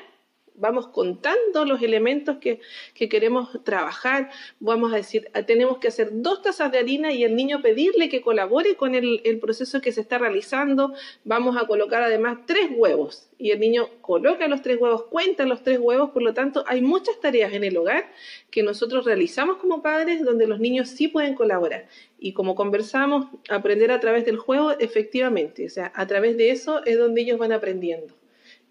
vamos 0.60 0.88
contando 0.88 1.66
los 1.66 1.82
elementos 1.82 2.38
que, 2.38 2.60
que, 2.94 3.10
queremos 3.10 3.64
trabajar, 3.64 4.30
vamos 4.60 4.94
a 4.94 4.98
decir, 4.98 5.30
ah, 5.34 5.44
tenemos 5.44 5.80
que 5.80 5.88
hacer 5.88 6.10
dos 6.12 6.42
tazas 6.42 6.72
de 6.72 6.80
harina 6.80 7.12
y 7.12 7.24
el 7.24 7.36
niño 7.36 7.62
pedirle 7.62 8.10
que 8.10 8.22
colabore 8.22 8.76
con 8.76 8.96
el, 8.96 9.22
el, 9.24 9.40
proceso 9.40 9.82
que 9.82 9.92
se 9.92 10.02
está 10.02 10.18
realizando, 10.18 10.94
vamos 11.24 11.58
a 11.58 11.66
colocar 11.66 12.04
además 12.04 12.40
tres 12.46 12.70
huevos 12.76 13.30
y 13.38 13.52
el 13.52 13.60
niño 13.60 13.90
coloca 14.02 14.48
los 14.48 14.62
tres 14.62 14.80
huevos, 14.80 15.04
cuenta 15.04 15.46
los 15.46 15.64
tres 15.64 15.80
huevos, 15.80 16.12
por 16.12 16.22
lo 16.22 16.34
tanto 16.34 16.64
hay 16.68 16.82
muchas 16.82 17.20
tareas 17.20 17.54
en 17.54 17.64
el 17.64 17.78
hogar 17.78 18.12
que 18.52 18.64
nosotros 18.64 19.06
realizamos 19.06 19.58
como 19.58 19.82
padres 19.82 20.24
donde 20.24 20.46
los 20.46 20.60
niños 20.60 20.90
sí 20.90 21.08
pueden 21.08 21.36
colaborar. 21.36 21.88
Y 22.20 22.34
como 22.34 22.56
conversamos, 22.56 23.28
aprender 23.50 23.92
a 23.92 24.00
través 24.00 24.26
del 24.26 24.38
juego, 24.38 24.72
efectivamente, 24.72 25.66
o 25.66 25.70
sea, 25.70 25.92
a 25.96 26.06
través 26.06 26.38
de 26.38 26.52
eso 26.52 26.84
es 26.86 26.98
donde 26.98 27.22
ellos 27.22 27.40
van 27.40 27.54
aprendiendo. 27.54 28.19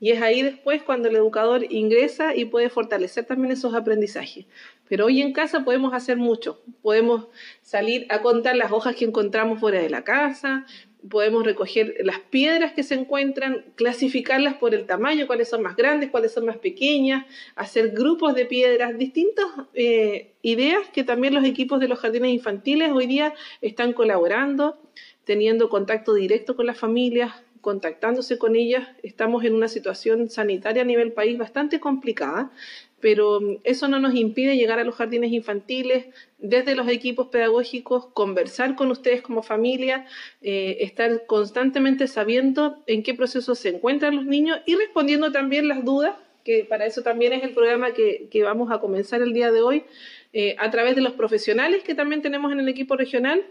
Y 0.00 0.12
es 0.12 0.23
ahí 0.23 0.43
después 0.43 0.83
cuando 0.83 1.09
el 1.09 1.17
educador 1.17 1.67
ingresa 1.73 2.35
y 2.37 2.45
puede 2.45 2.71
fortalecer 2.71 3.25
también 3.25 3.52
esos 3.52 3.75
aprendizajes. 3.75 4.47
Pero 4.88 5.07
hoy 5.07 5.21
en 5.21 5.33
casa 5.33 5.64
podemos 5.64 5.93
hacer 5.93 6.17
mucho. 6.17 6.62
Podemos 6.83 7.26
salir 7.62 8.07
a 8.09 8.23
contar 8.23 8.57
las 8.57 8.73
hojas 8.73 8.95
que 8.95 9.05
encontramos 9.05 9.61
fuera 9.61 9.81
de 9.81 9.90
la 9.90 10.05
casa, 10.05 10.67
podemos 11.09 11.45
recoger 11.45 11.95
las 12.00 12.19
piedras 12.19 12.73
que 12.73 12.83
se 12.83 12.95
encuentran, 12.95 13.64
clasificarlas 13.76 14.55
por 14.55 14.75
el 14.75 14.87
tamaño, 14.87 15.26
cuáles 15.26 15.49
son 15.49 15.62
más 15.62 15.76
grandes, 15.76 16.11
cuáles 16.11 16.33
son 16.33 16.47
más 16.47 16.59
pequeñas, 16.59 17.26
hacer 17.55 17.90
grupos 17.90 18.35
de 18.35 18.47
piedras, 18.47 18.99
distintas 18.99 19.47
eh, 19.75 20.33
ideas 20.43 20.88
que 20.93 21.05
también 21.05 21.35
los 21.35 21.45
equipos 21.45 21.81
de 21.81 21.88
los 21.88 21.99
jardines 22.00 22.33
infantiles 22.33 22.90
hoy 22.93 23.07
día 23.07 23.35
están 23.61 23.93
colaborando, 23.93 24.78
teniendo 25.25 25.69
contacto 25.69 26.14
directo 26.14 26.57
con 26.57 26.67
las 26.67 26.78
familias, 26.78 27.33
contactándose 27.68 28.38
con 28.38 28.56
ellas. 28.56 28.88
Estamos 29.02 29.44
en 29.44 29.54
una 29.54 29.68
situación 29.68 30.30
sanitaria 30.30 30.80
a 30.80 30.87
nivel 30.87 31.12
país 31.12 31.37
bastante 31.37 31.80
complicada, 31.80 32.50
pero 32.98 33.42
mm, 33.42 33.56
eso 33.62 33.88
no 33.88 33.98
nos 33.98 34.14
impide 34.14 34.56
llegar 34.56 34.78
a 34.78 34.84
los 34.84 34.94
jardines 34.94 35.32
infantiles, 35.32 36.06
desde 36.38 36.75
los 36.75 36.88
equipos 36.88 37.26
pedagógicos, 37.28 38.06
conversar 38.14 38.75
con 38.75 38.90
ustedes 38.90 39.20
como 39.20 39.42
familia, 39.42 40.06
eh, 40.40 40.78
estar 40.80 41.26
constantemente 41.26 42.08
sabiendo 42.08 42.82
en 42.87 43.02
qué 43.02 43.12
proceso 43.12 43.54
se 43.54 43.68
encuentran 43.68 44.16
los 44.16 44.25
niños 44.25 44.60
y 44.64 44.75
respondiendo 44.75 45.30
también 45.30 45.68
las 45.68 45.84
dudas, 45.84 46.14
que 46.46 46.64
para 46.64 46.87
eso 46.87 47.02
también 47.02 47.34
es 47.34 47.42
el 47.42 47.50
programa 47.50 47.92
que, 47.92 48.30
vamos 48.42 48.70
a 48.70 48.80
comenzar 48.80 49.20
el 49.20 49.34
día 49.34 49.52
de 49.52 49.60
hoy, 49.60 49.84
eh, 50.32 50.56
a 50.58 50.70
través 50.70 50.96
de 50.96 51.02
los 51.02 51.12
profesionales 51.12 51.82
que 51.82 51.94
también 51.94 52.22
tenemos 52.22 52.50
en 52.50 52.60
el 52.60 52.68
equipo 52.70 52.96
regional 52.96 53.44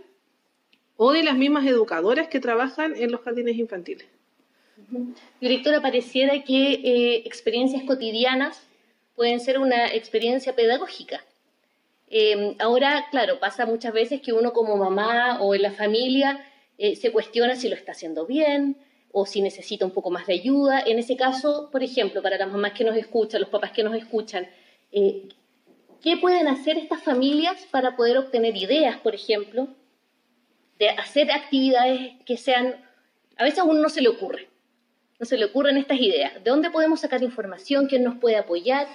o 0.97 1.13
de 1.13 1.23
las 1.23 1.37
mismas 1.37 1.65
educadoras 1.65 2.27
que 2.27 2.39
trabajan 2.39 2.95
en 2.95 3.11
los 3.11 3.21
jardines 3.21 3.57
infantiles. 3.57 4.07
Directora, 5.39 5.81
pareciera 5.81 6.43
que 6.43 6.73
eh, 6.73 7.23
experiencias 7.25 7.83
cotidianas 7.83 8.67
pueden 9.15 9.39
ser 9.39 9.59
una 9.59 9.87
experiencia 9.93 10.55
pedagógica. 10.55 11.23
Eh, 12.09 12.55
ahora, 12.59 13.05
claro, 13.11 13.39
pasa 13.39 13.65
muchas 13.65 13.93
veces 13.93 14.21
que 14.21 14.33
uno 14.33 14.53
como 14.53 14.77
mamá 14.77 15.41
o 15.41 15.53
en 15.55 15.61
la 15.61 15.71
familia 15.71 16.45
eh, 16.77 16.95
se 16.95 17.11
cuestiona 17.11 17.55
si 17.55 17.69
lo 17.69 17.75
está 17.75 17.91
haciendo 17.91 18.25
bien 18.25 18.77
o 19.11 19.25
si 19.25 19.41
necesita 19.41 19.85
un 19.85 19.91
poco 19.91 20.09
más 20.09 20.27
de 20.27 20.33
ayuda. 20.33 20.79
En 20.85 20.99
ese 20.99 21.17
caso, 21.17 21.69
por 21.71 21.83
ejemplo, 21.83 22.21
para 22.21 22.37
las 22.37 22.49
mamás 22.49 22.73
que 22.73 22.83
nos 22.83 22.95
escuchan, 22.95 23.41
los 23.41 23.49
papás 23.49 23.71
que 23.71 23.83
nos 23.83 23.95
escuchan, 23.95 24.47
eh, 24.91 25.27
¿qué 26.01 26.17
pueden 26.17 26.47
hacer 26.47 26.77
estas 26.77 27.03
familias 27.03 27.67
para 27.71 27.95
poder 27.95 28.17
obtener 28.17 28.55
ideas, 28.55 28.97
por 28.97 29.15
ejemplo, 29.15 29.67
de 30.79 30.89
hacer 30.89 31.31
actividades 31.31 32.13
que 32.25 32.37
sean, 32.37 32.75
a 33.37 33.43
veces 33.43 33.59
a 33.59 33.63
uno 33.63 33.81
no 33.81 33.89
se 33.89 34.01
le 34.01 34.09
ocurre, 34.09 34.47
no 35.19 35.25
se 35.25 35.37
le 35.37 35.45
ocurren 35.45 35.77
estas 35.77 35.99
ideas. 35.99 36.33
¿De 36.43 36.49
dónde 36.49 36.69
podemos 36.69 36.99
sacar 36.99 37.23
información? 37.23 37.87
¿Quién 37.87 38.03
nos 38.03 38.15
puede 38.15 38.37
apoyar? 38.37 38.87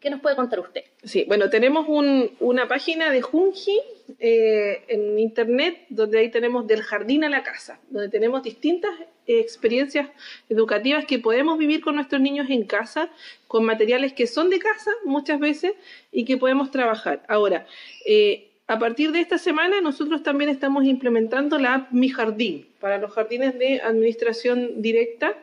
¿Qué 0.00 0.08
nos 0.08 0.20
puede 0.20 0.34
contar 0.34 0.60
usted? 0.60 0.84
Sí, 1.04 1.24
bueno, 1.28 1.50
tenemos 1.50 1.86
un, 1.86 2.30
una 2.40 2.66
página 2.68 3.10
de 3.10 3.20
Junji 3.20 3.78
eh, 4.18 4.82
en 4.88 5.18
internet 5.18 5.84
donde 5.90 6.20
ahí 6.20 6.30
tenemos 6.30 6.66
del 6.66 6.82
jardín 6.82 7.22
a 7.22 7.28
la 7.28 7.42
casa, 7.42 7.78
donde 7.90 8.08
tenemos 8.08 8.42
distintas 8.42 8.90
eh, 9.26 9.40
experiencias 9.40 10.08
educativas 10.48 11.04
que 11.04 11.18
podemos 11.18 11.58
vivir 11.58 11.82
con 11.82 11.96
nuestros 11.96 12.22
niños 12.22 12.48
en 12.48 12.64
casa, 12.64 13.10
con 13.46 13.64
materiales 13.64 14.14
que 14.14 14.26
son 14.26 14.48
de 14.48 14.58
casa 14.58 14.90
muchas 15.04 15.38
veces 15.38 15.74
y 16.12 16.24
que 16.24 16.38
podemos 16.38 16.70
trabajar. 16.70 17.22
Ahora, 17.28 17.66
eh, 18.06 18.49
a 18.70 18.78
partir 18.78 19.10
de 19.10 19.20
esta 19.20 19.36
semana 19.36 19.80
nosotros 19.80 20.22
también 20.22 20.48
estamos 20.48 20.84
implementando 20.84 21.58
la 21.58 21.74
app 21.74 21.92
Mi 21.92 22.08
Jardín 22.08 22.68
para 22.78 22.98
los 22.98 23.12
jardines 23.12 23.58
de 23.58 23.80
administración 23.80 24.80
directa 24.80 25.36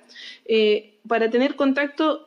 eh, 0.46 0.93
para 1.05 1.29
tener 1.29 1.57
contacto 1.57 2.25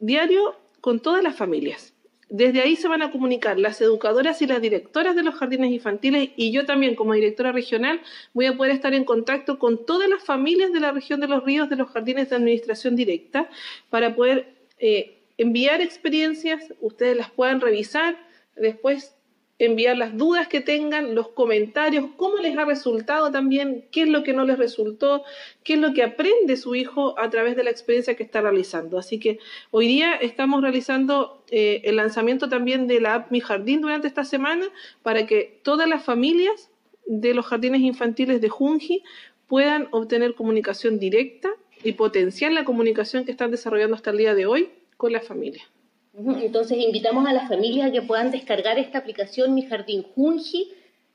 diario 0.00 0.56
con 0.80 0.98
todas 0.98 1.22
las 1.22 1.36
familias. 1.36 1.94
Desde 2.28 2.62
ahí 2.62 2.74
se 2.74 2.88
van 2.88 3.00
a 3.02 3.12
comunicar 3.12 3.60
las 3.60 3.80
educadoras 3.80 4.42
y 4.42 4.48
las 4.48 4.60
directoras 4.60 5.14
de 5.14 5.22
los 5.22 5.36
jardines 5.36 5.70
infantiles 5.70 6.30
y 6.34 6.50
yo 6.50 6.66
también 6.66 6.96
como 6.96 7.14
directora 7.14 7.52
regional 7.52 8.00
voy 8.34 8.46
a 8.46 8.56
poder 8.56 8.72
estar 8.72 8.92
en 8.92 9.04
contacto 9.04 9.60
con 9.60 9.86
todas 9.86 10.08
las 10.08 10.24
familias 10.24 10.72
de 10.72 10.80
la 10.80 10.90
región 10.90 11.20
de 11.20 11.28
los 11.28 11.44
ríos 11.44 11.70
de 11.70 11.76
los 11.76 11.90
jardines 11.90 12.28
de 12.28 12.34
administración 12.34 12.96
directa 12.96 13.48
para 13.88 14.16
poder 14.16 14.52
eh, 14.80 15.16
enviar 15.38 15.80
experiencias, 15.80 16.74
ustedes 16.80 17.16
las 17.16 17.30
puedan 17.30 17.60
revisar, 17.60 18.18
después 18.56 19.14
enviar 19.60 19.98
las 19.98 20.16
dudas 20.16 20.48
que 20.48 20.62
tengan, 20.62 21.14
los 21.14 21.28
comentarios, 21.28 22.06
cómo 22.16 22.38
les 22.38 22.56
ha 22.56 22.64
resultado 22.64 23.30
también, 23.30 23.84
qué 23.92 24.02
es 24.02 24.08
lo 24.08 24.24
que 24.24 24.32
no 24.32 24.46
les 24.46 24.58
resultó, 24.58 25.22
qué 25.62 25.74
es 25.74 25.78
lo 25.78 25.92
que 25.92 26.02
aprende 26.02 26.56
su 26.56 26.74
hijo 26.74 27.14
a 27.18 27.28
través 27.28 27.56
de 27.56 27.64
la 27.64 27.70
experiencia 27.70 28.16
que 28.16 28.22
está 28.22 28.40
realizando. 28.40 28.98
Así 28.98 29.20
que 29.20 29.38
hoy 29.70 29.86
día 29.86 30.14
estamos 30.14 30.62
realizando 30.62 31.44
eh, 31.50 31.82
el 31.84 31.96
lanzamiento 31.96 32.48
también 32.48 32.86
de 32.86 33.00
la 33.00 33.14
app 33.14 33.30
Mi 33.30 33.40
Jardín 33.40 33.82
durante 33.82 34.08
esta 34.08 34.24
semana 34.24 34.66
para 35.02 35.26
que 35.26 35.60
todas 35.62 35.86
las 35.86 36.02
familias 36.02 36.70
de 37.04 37.34
los 37.34 37.44
jardines 37.44 37.82
infantiles 37.82 38.40
de 38.40 38.48
Junji 38.48 39.02
puedan 39.46 39.88
obtener 39.90 40.34
comunicación 40.34 40.98
directa 40.98 41.50
y 41.84 41.92
potenciar 41.92 42.52
la 42.52 42.64
comunicación 42.64 43.26
que 43.26 43.30
están 43.30 43.50
desarrollando 43.50 43.94
hasta 43.94 44.10
el 44.10 44.16
día 44.16 44.34
de 44.34 44.46
hoy 44.46 44.70
con 44.96 45.12
las 45.12 45.26
familias. 45.26 45.66
Entonces 46.14 46.78
invitamos 46.78 47.26
a 47.26 47.32
las 47.32 47.48
familias 47.48 47.88
a 47.88 47.92
que 47.92 48.02
puedan 48.02 48.30
descargar 48.30 48.78
esta 48.78 48.98
aplicación 48.98 49.54
Mi 49.54 49.62
Jardín 49.62 50.04
Junji. 50.14 50.72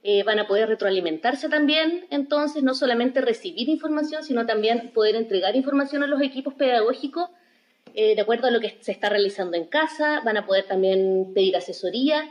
Eh, 0.08 0.22
van 0.22 0.38
a 0.38 0.46
poder 0.46 0.70
retroalimentarse 0.70 1.50
también, 1.50 2.06
entonces 2.12 2.62
no 2.62 2.76
solamente 2.76 3.22
recibir 3.22 3.70
información, 3.70 4.24
sino 4.24 4.46
también 4.46 4.92
poder 4.94 5.16
entregar 5.16 5.56
información 5.56 6.04
a 6.04 6.08
los 6.08 6.22
equipos 6.22 6.54
pedagógicos 6.54 7.28
eh, 7.96 8.14
de 8.14 8.22
acuerdo 8.22 8.46
a 8.46 8.52
lo 8.52 8.60
que 8.60 8.78
se 8.82 8.92
está 8.92 9.10
realizando 9.10 9.58
en 9.58 9.66
casa, 9.66 10.22
van 10.24 10.38
a 10.38 10.46
poder 10.46 10.66
también 10.66 11.32
pedir 11.34 11.56
asesoría 11.56 12.22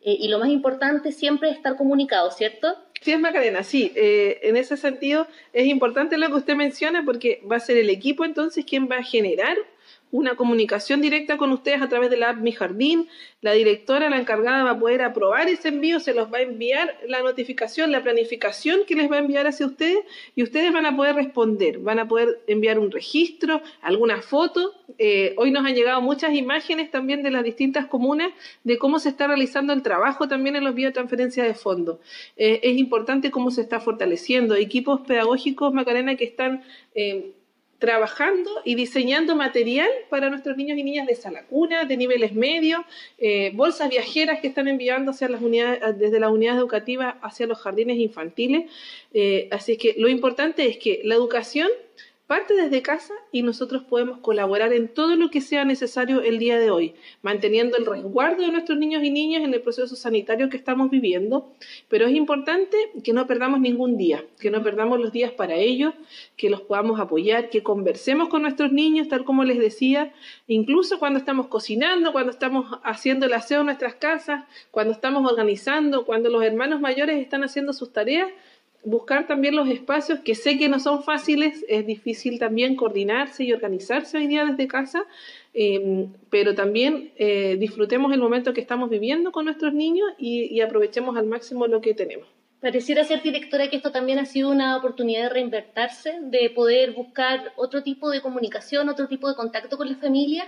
eh, 0.00 0.16
y 0.18 0.26
lo 0.26 0.40
más 0.40 0.48
importante 0.48 1.12
siempre 1.12 1.50
es 1.50 1.56
estar 1.56 1.76
comunicados, 1.76 2.36
¿cierto? 2.36 2.76
Sí, 3.00 3.12
es 3.12 3.20
Macarena, 3.20 3.62
sí. 3.62 3.92
En 3.94 4.56
ese 4.56 4.76
sentido 4.76 5.28
es 5.52 5.68
importante 5.68 6.18
lo 6.18 6.26
que 6.26 6.34
usted 6.34 6.56
menciona 6.56 7.04
porque 7.04 7.40
va 7.48 7.56
a 7.56 7.60
ser 7.60 7.76
el 7.76 7.90
equipo 7.90 8.24
entonces 8.24 8.64
quien 8.64 8.90
va 8.90 8.96
a 8.96 9.04
generar 9.04 9.56
una 10.12 10.34
comunicación 10.34 11.00
directa 11.00 11.36
con 11.36 11.52
ustedes 11.52 11.82
a 11.82 11.88
través 11.88 12.10
de 12.10 12.16
la 12.16 12.30
app 12.30 12.38
Mi 12.38 12.52
Jardín. 12.52 13.08
La 13.40 13.52
directora, 13.52 14.10
la 14.10 14.18
encargada, 14.18 14.64
va 14.64 14.72
a 14.72 14.78
poder 14.78 15.02
aprobar 15.02 15.48
ese 15.48 15.68
envío, 15.68 16.00
se 16.00 16.14
los 16.14 16.32
va 16.32 16.38
a 16.38 16.42
enviar 16.42 16.98
la 17.06 17.22
notificación, 17.22 17.92
la 17.92 18.02
planificación 18.02 18.80
que 18.86 18.94
les 18.96 19.10
va 19.10 19.16
a 19.16 19.20
enviar 19.20 19.46
hacia 19.46 19.66
ustedes 19.66 20.00
y 20.34 20.42
ustedes 20.42 20.72
van 20.72 20.84
a 20.84 20.94
poder 20.94 21.14
responder, 21.14 21.78
van 21.78 21.98
a 21.98 22.08
poder 22.08 22.40
enviar 22.46 22.78
un 22.78 22.90
registro, 22.90 23.62
alguna 23.80 24.20
foto. 24.20 24.74
Eh, 24.98 25.34
hoy 25.38 25.50
nos 25.50 25.64
han 25.64 25.74
llegado 25.74 26.00
muchas 26.02 26.34
imágenes 26.34 26.90
también 26.90 27.22
de 27.22 27.30
las 27.30 27.44
distintas 27.44 27.86
comunas 27.86 28.30
de 28.64 28.78
cómo 28.78 28.98
se 28.98 29.08
está 29.08 29.26
realizando 29.26 29.72
el 29.72 29.82
trabajo 29.82 30.28
también 30.28 30.56
en 30.56 30.64
los 30.64 30.74
biotransferencias 30.74 31.46
de 31.46 31.54
fondos. 31.54 31.98
Eh, 32.36 32.60
es 32.62 32.76
importante 32.76 33.30
cómo 33.30 33.50
se 33.50 33.62
está 33.62 33.80
fortaleciendo 33.80 34.54
equipos 34.56 35.00
pedagógicos, 35.02 35.72
Macarena, 35.72 36.16
que 36.16 36.24
están... 36.24 36.62
Eh, 36.94 37.32
trabajando 37.80 38.50
y 38.64 38.74
diseñando 38.74 39.34
material 39.34 39.88
para 40.10 40.28
nuestros 40.28 40.56
niños 40.56 40.78
y 40.78 40.84
niñas 40.84 41.06
de 41.06 41.16
sala 41.16 41.46
cuna, 41.46 41.86
de 41.86 41.96
niveles 41.96 42.34
medios, 42.34 42.82
eh, 43.18 43.50
bolsas 43.54 43.88
viajeras 43.88 44.40
que 44.40 44.48
están 44.48 44.68
enviando 44.68 45.12
hacia 45.12 45.30
las 45.30 45.40
unidades, 45.40 45.80
desde 45.98 46.20
las 46.20 46.30
unidades 46.30 46.60
educativas 46.60 47.16
hacia 47.22 47.46
los 47.46 47.58
jardines 47.58 47.96
infantiles. 47.96 48.70
Eh, 49.14 49.48
así 49.50 49.78
que 49.78 49.94
lo 49.96 50.08
importante 50.08 50.68
es 50.68 50.76
que 50.76 51.00
la 51.04 51.14
educación 51.14 51.68
parte 52.30 52.54
desde 52.54 52.80
casa 52.80 53.12
y 53.32 53.42
nosotros 53.42 53.82
podemos 53.82 54.18
colaborar 54.18 54.72
en 54.72 54.86
todo 54.86 55.16
lo 55.16 55.32
que 55.32 55.40
sea 55.40 55.64
necesario 55.64 56.22
el 56.22 56.38
día 56.38 56.60
de 56.60 56.70
hoy, 56.70 56.94
manteniendo 57.22 57.76
el 57.76 57.84
resguardo 57.84 58.44
de 58.44 58.52
nuestros 58.52 58.78
niños 58.78 59.02
y 59.02 59.10
niñas 59.10 59.42
en 59.42 59.52
el 59.52 59.60
proceso 59.60 59.96
sanitario 59.96 60.48
que 60.48 60.56
estamos 60.56 60.90
viviendo, 60.90 61.52
pero 61.88 62.06
es 62.06 62.14
importante 62.14 62.76
que 63.02 63.12
no 63.12 63.26
perdamos 63.26 63.58
ningún 63.58 63.96
día, 63.96 64.24
que 64.38 64.52
no 64.52 64.62
perdamos 64.62 65.00
los 65.00 65.10
días 65.10 65.32
para 65.32 65.56
ellos, 65.56 65.92
que 66.36 66.50
los 66.50 66.60
podamos 66.60 67.00
apoyar, 67.00 67.50
que 67.50 67.64
conversemos 67.64 68.28
con 68.28 68.42
nuestros 68.42 68.70
niños, 68.70 69.08
tal 69.08 69.24
como 69.24 69.42
les 69.42 69.58
decía, 69.58 70.14
incluso 70.46 71.00
cuando 71.00 71.18
estamos 71.18 71.48
cocinando, 71.48 72.12
cuando 72.12 72.30
estamos 72.30 72.78
haciendo 72.84 73.26
el 73.26 73.32
aseo 73.32 73.62
en 73.62 73.66
nuestras 73.66 73.96
casas, 73.96 74.44
cuando 74.70 74.92
estamos 74.92 75.28
organizando, 75.28 76.06
cuando 76.06 76.30
los 76.30 76.44
hermanos 76.44 76.80
mayores 76.80 77.18
están 77.20 77.42
haciendo 77.42 77.72
sus 77.72 77.92
tareas, 77.92 78.30
buscar 78.84 79.26
también 79.26 79.54
los 79.56 79.68
espacios 79.68 80.20
que 80.20 80.34
sé 80.34 80.58
que 80.58 80.68
no 80.68 80.80
son 80.80 81.02
fáciles, 81.02 81.64
es 81.68 81.86
difícil 81.86 82.38
también 82.38 82.76
coordinarse 82.76 83.44
y 83.44 83.52
organizarse 83.52 84.18
hoy 84.18 84.26
día 84.26 84.44
desde 84.44 84.66
casa, 84.68 85.04
em, 85.52 86.12
pero 86.30 86.54
también 86.54 87.12
eh, 87.16 87.56
disfrutemos 87.58 88.12
el 88.12 88.20
momento 88.20 88.52
que 88.52 88.60
estamos 88.60 88.88
viviendo 88.90 89.32
con 89.32 89.44
nuestros 89.44 89.74
niños 89.74 90.08
y, 90.18 90.44
y, 90.54 90.60
aprovechemos 90.60 91.16
al 91.16 91.26
máximo 91.26 91.66
lo 91.66 91.80
que 91.80 91.94
tenemos. 91.94 92.26
Pareciera 92.60 93.04
ser, 93.04 93.22
directora, 93.22 93.68
que 93.68 93.76
esto 93.76 93.90
también 93.90 94.18
ha 94.18 94.26
sido 94.26 94.50
una 94.50 94.76
oportunidad 94.76 95.22
de 95.22 95.28
reinvertirse, 95.30 96.18
de 96.20 96.50
poder 96.50 96.92
buscar 96.92 97.52
otro 97.56 97.82
tipo 97.82 98.10
de 98.10 98.20
comunicación, 98.20 98.90
otro 98.90 99.08
tipo 99.08 99.28
de 99.28 99.34
contacto 99.34 99.78
con 99.78 99.88
la 99.88 99.96
familia. 99.96 100.44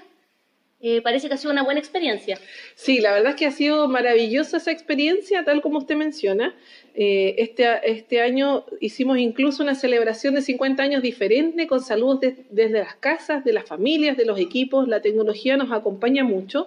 Eh, 0.85 1.01
parece 1.01 1.29
que 1.29 1.35
ha 1.35 1.37
sido 1.37 1.53
una 1.53 1.63
buena 1.63 1.79
experiencia. 1.79 2.41
Sí, 2.75 2.99
la 2.99 3.13
verdad 3.13 3.31
es 3.31 3.37
que 3.37 3.47
ha 3.47 3.53
sido 3.53 3.87
maravillosa 3.87 4.57
esa 4.57 4.73
experiencia, 4.73 5.45
tal 5.45 5.63
como 5.63 5.79
usted 5.79 5.95
menciona. 5.95 6.57
Eh, 6.97 7.37
este, 7.39 7.69
este 7.85 8.21
año 8.21 8.67
hicimos 8.81 9.19
incluso 9.19 9.63
una 9.63 9.77
celebración 9.77 10.35
de 10.35 10.43
50 10.43 10.83
años 10.83 11.01
diferente, 11.01 11.69
con 11.69 11.83
saludos 11.83 12.19
desde 12.51 12.81
las 12.81 12.97
casas, 12.97 13.45
de 13.45 13.53
las 13.53 13.65
familias, 13.65 14.17
de 14.17 14.25
los 14.25 14.41
equipos. 14.41 14.89
La 14.89 15.01
tecnología 15.01 15.57
nos 15.57 15.71
acompaña 15.71 16.25
mucho. 16.25 16.67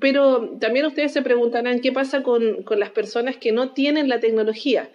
Pero 0.00 0.56
también 0.58 0.84
ustedes 0.86 1.12
se 1.12 1.22
preguntarán 1.22 1.80
qué 1.80 1.92
pasa 1.92 2.24
con, 2.24 2.64
con 2.64 2.80
las 2.80 2.90
personas 2.90 3.36
que 3.36 3.52
no 3.52 3.70
tienen 3.70 4.08
la 4.08 4.18
tecnología. 4.18 4.90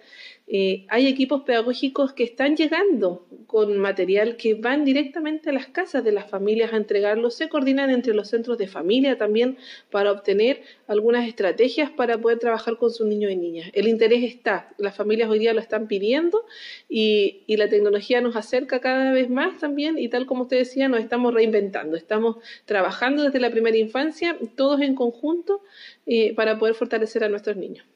Eh, 0.46 0.84
hay 0.88 1.06
equipos 1.06 1.42
pedagógicos 1.42 2.12
que 2.12 2.22
están 2.22 2.54
llegando 2.54 3.26
con 3.46 3.78
material 3.78 4.36
que 4.36 4.54
van 4.54 4.84
directamente 4.84 5.48
a 5.48 5.52
las 5.52 5.68
casas 5.68 6.04
de 6.04 6.12
las 6.12 6.28
familias 6.28 6.72
a 6.72 6.76
entregarlo, 6.76 7.30
se 7.30 7.48
coordinan 7.48 7.88
entre 7.88 8.12
los 8.12 8.28
centros 8.28 8.58
de 8.58 8.66
familia 8.66 9.16
también 9.16 9.56
para 9.90 10.12
obtener 10.12 10.62
algunas 10.86 11.26
estrategias 11.26 11.90
para 11.90 12.18
poder 12.18 12.40
trabajar 12.40 12.76
con 12.76 12.90
sus 12.90 13.06
niños 13.06 13.30
y 13.30 13.36
niñas. 13.36 13.70
El 13.72 13.88
interés 13.88 14.22
está, 14.22 14.74
las 14.76 14.94
familias 14.94 15.30
hoy 15.30 15.38
día 15.38 15.54
lo 15.54 15.60
están 15.60 15.86
pidiendo 15.88 16.44
y, 16.88 17.44
la 17.54 17.68
tecnología 17.68 18.20
nos 18.20 18.34
acerca 18.34 18.80
cada 18.80 19.12
vez 19.12 19.30
más 19.30 19.60
también 19.60 19.96
y 19.96 20.08
tal 20.08 20.26
como 20.26 20.42
usted 20.42 20.58
decía, 20.58 20.88
nos 20.88 20.98
estamos 20.98 21.32
reinventando, 21.32 21.96
estamos 21.96 22.38
trabajando 22.64 23.22
desde 23.22 23.38
la 23.38 23.50
primera 23.50 23.76
infancia, 23.76 24.36
todos 24.56 24.80
en 24.80 24.96
conjunto, 24.96 25.62
eh, 26.06 26.34
para 26.34 26.58
poder 26.58 26.74
fortalecer 26.74 27.22
a 27.22 27.28
nuestros 27.28 27.56
niños. 27.56 27.86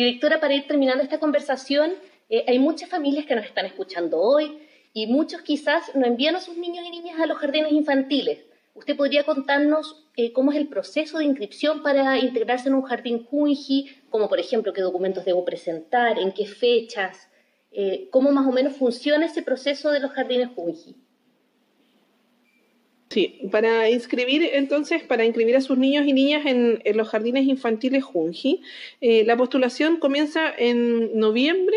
Directora, 0.00 0.40
para 0.40 0.54
ir 0.54 0.66
terminando 0.66 1.02
esta 1.02 1.20
conversación, 1.20 1.92
eh, 2.30 2.46
hay 2.48 2.58
muchas 2.58 2.88
familias 2.88 3.26
que 3.26 3.34
nos 3.34 3.44
están 3.44 3.66
escuchando 3.66 4.18
hoy 4.18 4.58
y 4.94 5.06
muchos 5.08 5.42
quizás 5.42 5.94
no 5.94 6.06
envían 6.06 6.34
a 6.36 6.40
sus 6.40 6.56
niños 6.56 6.86
y 6.86 6.90
niñas 6.90 7.20
a 7.20 7.26
los 7.26 7.36
jardines 7.36 7.70
infantiles. 7.72 8.38
¿Usted 8.72 8.96
podría 8.96 9.24
contarnos 9.24 10.06
eh, 10.16 10.32
cómo 10.32 10.52
es 10.52 10.56
el 10.56 10.68
proceso 10.68 11.18
de 11.18 11.26
inscripción 11.26 11.82
para 11.82 12.16
integrarse 12.16 12.70
en 12.70 12.76
un 12.76 12.82
jardín 12.84 13.26
Junji? 13.26 13.90
Como 14.08 14.30
por 14.30 14.40
ejemplo, 14.40 14.72
qué 14.72 14.80
documentos 14.80 15.26
debo 15.26 15.44
presentar, 15.44 16.18
en 16.18 16.32
qué 16.32 16.46
fechas, 16.46 17.28
eh, 17.70 18.08
cómo 18.10 18.32
más 18.32 18.46
o 18.46 18.52
menos 18.52 18.76
funciona 18.76 19.26
ese 19.26 19.42
proceso 19.42 19.90
de 19.90 20.00
los 20.00 20.12
jardines 20.12 20.48
Junji. 20.56 20.96
Sí, 23.10 23.40
para 23.50 23.90
inscribir 23.90 24.48
entonces, 24.52 25.02
para 25.02 25.24
inscribir 25.24 25.56
a 25.56 25.60
sus 25.60 25.76
niños 25.76 26.06
y 26.06 26.12
niñas 26.12 26.46
en, 26.46 26.80
los 26.94 27.08
jardines 27.08 27.44
infantiles 27.48 28.04
Junji, 28.04 28.62
eh, 29.00 29.24
la 29.24 29.36
postulación 29.36 29.96
comienza 29.96 30.48
en 30.56 31.18
noviembre 31.18 31.76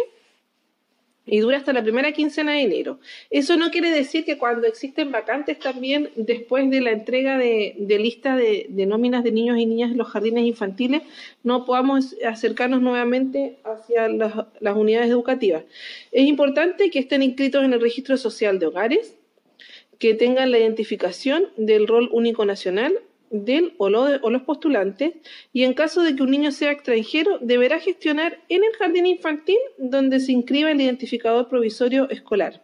y 1.26 1.40
dura 1.40 1.58
hasta 1.58 1.74
la 1.74 1.82
primera 1.82 2.12
quincena 2.12 2.52
de 2.52 2.62
enero. 2.62 3.00
Eso 3.32 3.58
no 3.58 3.72
quiere 3.72 3.90
decir 3.90 4.26
que 4.26 4.38
cuando 4.38 4.68
existen 4.68 5.12
vacantes 5.12 5.58
también 5.58 6.12
después 6.16 6.70
de 6.70 6.82
la 6.82 6.92
entrega 6.92 7.40
de, 7.40 7.76
lista 8.00 8.36
de, 8.36 8.68
nóminas 8.86 9.24
de 9.24 9.32
niños 9.32 9.58
y 9.58 9.66
niñas 9.66 9.90
en 9.90 9.98
los 9.98 10.10
jardines 10.10 10.46
infantiles, 10.46 11.02
no 11.42 11.66
podamos 11.66 12.16
acercarnos 12.24 12.84
nuevamente 12.84 13.58
hacia 13.64 14.08
las, 14.08 14.36
las 14.60 14.78
unidades 14.78 15.10
educativas. 15.10 15.64
Es 16.12 16.28
importante 16.28 16.92
que 16.92 17.00
estén 17.00 17.24
inscritos 17.24 17.64
en 17.64 17.74
el 17.74 17.82
registro 17.82 18.18
social 18.18 18.60
de 18.60 18.68
hogares 18.68 19.16
que 20.04 20.16
tengan 20.16 20.52
la 20.52 20.60
identificación 20.60 21.48
del 21.56 21.88
rol 21.88 22.10
único 22.12 22.44
nacional 22.44 22.94
del 23.30 23.74
o, 23.78 23.86
o, 23.86 24.30
los 24.30 24.42
postulantes 24.42 25.14
y 25.54 25.64
en 25.64 25.74
caso 25.74 26.02
de 26.02 26.14
que 26.14 26.24
un 26.24 26.32
niño 26.32 26.52
sea 26.52 26.74
extranjero 26.74 27.40
deberá 27.40 27.80
gestionar 27.80 28.38
en 28.50 28.66
el 28.66 28.74
jardín 28.74 29.06
infantil 29.06 29.56
donde 29.78 30.20
se 30.20 30.34
inscriba 30.34 30.72
el 30.72 30.82
identificador 30.82 31.48
provisorio 31.48 32.10
escolar. 32.10 32.62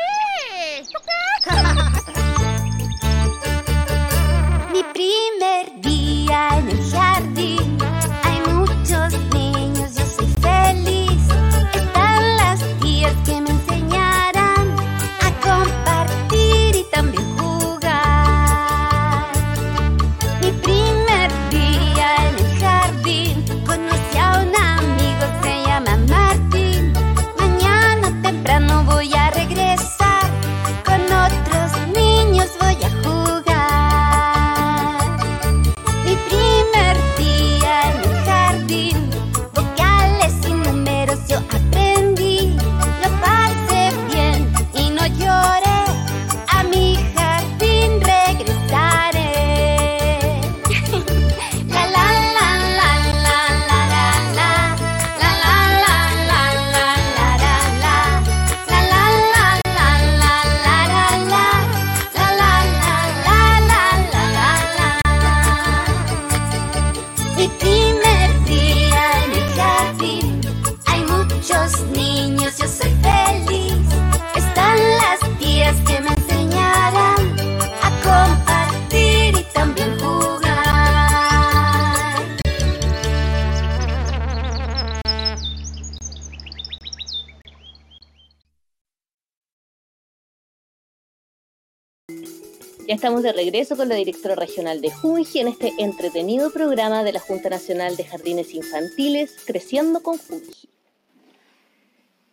Estamos 93.09 93.23
de 93.23 93.33
regreso 93.33 93.75
con 93.75 93.89
la 93.89 93.95
directora 93.95 94.35
regional 94.35 94.83
de 94.83 94.91
Junji 94.91 95.39
en 95.39 95.49
este 95.49 95.73
entretenido 95.79 96.53
programa 96.53 97.03
de 97.05 97.15
la 97.15 97.21
Junta 97.21 97.49
Nacional 97.49 97.97
de 97.97 98.05
Jardines 98.05 98.53
Infantiles, 98.53 99.35
Creciendo 99.47 100.03
con 100.03 100.19
Junji. 100.19 100.69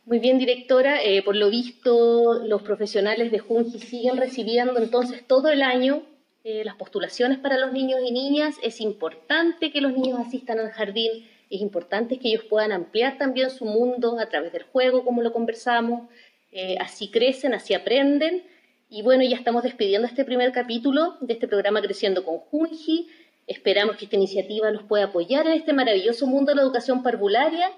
Muy 0.04 0.20
bien, 0.20 0.38
directora. 0.38 1.02
Eh, 1.02 1.24
por 1.24 1.38
lo 1.38 1.50
visto, 1.50 2.44
los 2.44 2.62
profesionales 2.64 3.32
de 3.32 3.40
Junji 3.40 3.80
siguen 3.80 4.18
recibiendo 4.18 4.78
entonces 4.78 5.26
todo 5.26 5.48
el 5.48 5.62
año 5.62 6.04
eh, 6.44 6.66
las 6.66 6.76
postulaciones 6.76 7.38
para 7.38 7.58
los 7.58 7.72
niños 7.72 8.02
y 8.06 8.12
niñas. 8.12 8.56
Es 8.62 8.82
importante 8.82 9.72
que 9.72 9.80
los 9.80 9.94
niños 9.94 10.20
asistan 10.20 10.60
al 10.60 10.72
jardín, 10.72 11.26
es 11.50 11.62
importante 11.62 12.20
que 12.20 12.28
ellos 12.28 12.44
puedan 12.50 12.74
ampliar 12.74 13.18
también 13.18 13.50
su 13.50 13.64
mundo 13.64 14.20
a 14.20 14.28
través 14.28 14.52
del 14.52 14.64
juego, 14.64 15.06
como 15.06 15.22
lo 15.22 15.32
conversamos. 15.32 16.10
Eh, 16.52 16.76
así 16.82 17.10
crecen, 17.10 17.54
así 17.54 17.74
aprenden. 17.74 18.44
Y 18.96 19.02
bueno, 19.02 19.26
ya 19.26 19.36
estamos 19.36 19.64
despidiendo 19.64 20.08
este 20.08 20.24
primer 20.24 20.54
capítulo 20.54 21.18
de 21.20 21.34
este 21.34 21.50
programa 21.50 21.82
Creciendo 21.82 22.24
con 22.24 22.38
Junji. 22.38 23.10
Esperamos 23.46 23.98
que 23.98 24.06
esta 24.06 24.16
iniciativa 24.16 24.72
nos 24.72 24.84
pueda 24.84 25.08
apoyar 25.08 25.46
en 25.48 25.52
este 25.52 25.74
maravilloso 25.74 26.28
mundo 26.28 26.54
de 26.54 26.56
la 26.56 26.62
educación 26.62 27.04
parvularia. 27.04 27.70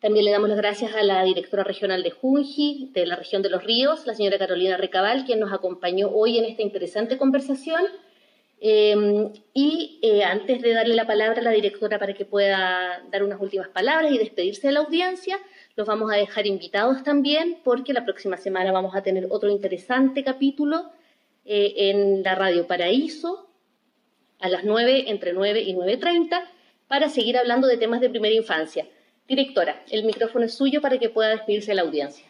También 0.00 0.24
le 0.24 0.30
damos 0.30 0.48
las 0.48 0.56
gracias 0.56 0.94
a 0.94 1.02
la 1.02 1.24
directora 1.24 1.62
regional 1.62 2.02
de 2.02 2.10
Junji, 2.10 2.90
de 2.94 3.04
la 3.04 3.16
región 3.16 3.42
de 3.42 3.50
los 3.50 3.62
ríos, 3.62 4.06
la 4.06 4.14
señora 4.14 4.38
Carolina 4.38 4.78
Recabal, 4.78 5.26
quien 5.26 5.40
nos 5.40 5.52
acompañó 5.52 6.08
hoy 6.08 6.38
en 6.38 6.46
esta 6.46 6.62
interesante 6.62 7.18
conversación. 7.18 7.82
Eh, 8.58 9.30
y 9.52 10.00
eh, 10.00 10.24
antes 10.24 10.62
de 10.62 10.72
darle 10.72 10.94
la 10.94 11.06
palabra 11.06 11.42
a 11.42 11.44
la 11.44 11.50
directora 11.50 11.98
para 11.98 12.14
que 12.14 12.24
pueda 12.24 13.02
dar 13.10 13.24
unas 13.24 13.42
últimas 13.42 13.68
palabras 13.68 14.10
y 14.10 14.16
despedirse 14.16 14.68
de 14.68 14.72
la 14.72 14.80
audiencia, 14.80 15.38
los 15.76 15.86
vamos 15.86 16.12
a 16.12 16.16
dejar 16.16 16.46
invitados 16.46 17.02
también 17.02 17.58
porque 17.64 17.92
la 17.92 18.04
próxima 18.04 18.36
semana 18.36 18.72
vamos 18.72 18.94
a 18.94 19.02
tener 19.02 19.26
otro 19.30 19.50
interesante 19.50 20.22
capítulo 20.22 20.90
eh, 21.44 21.74
en 21.76 22.22
la 22.22 22.34
Radio 22.34 22.66
Paraíso 22.66 23.48
a 24.40 24.48
las 24.48 24.64
9, 24.64 25.04
entre 25.06 25.32
9 25.32 25.62
y 25.62 25.74
9.30, 25.74 26.42
para 26.88 27.08
seguir 27.08 27.38
hablando 27.38 27.68
de 27.68 27.76
temas 27.76 28.00
de 28.00 28.10
primera 28.10 28.34
infancia. 28.34 28.86
Directora, 29.28 29.82
el 29.88 30.04
micrófono 30.04 30.44
es 30.44 30.54
suyo 30.54 30.80
para 30.80 30.98
que 30.98 31.08
pueda 31.08 31.30
despedirse 31.30 31.70
de 31.70 31.76
la 31.76 31.82
audiencia. 31.82 32.26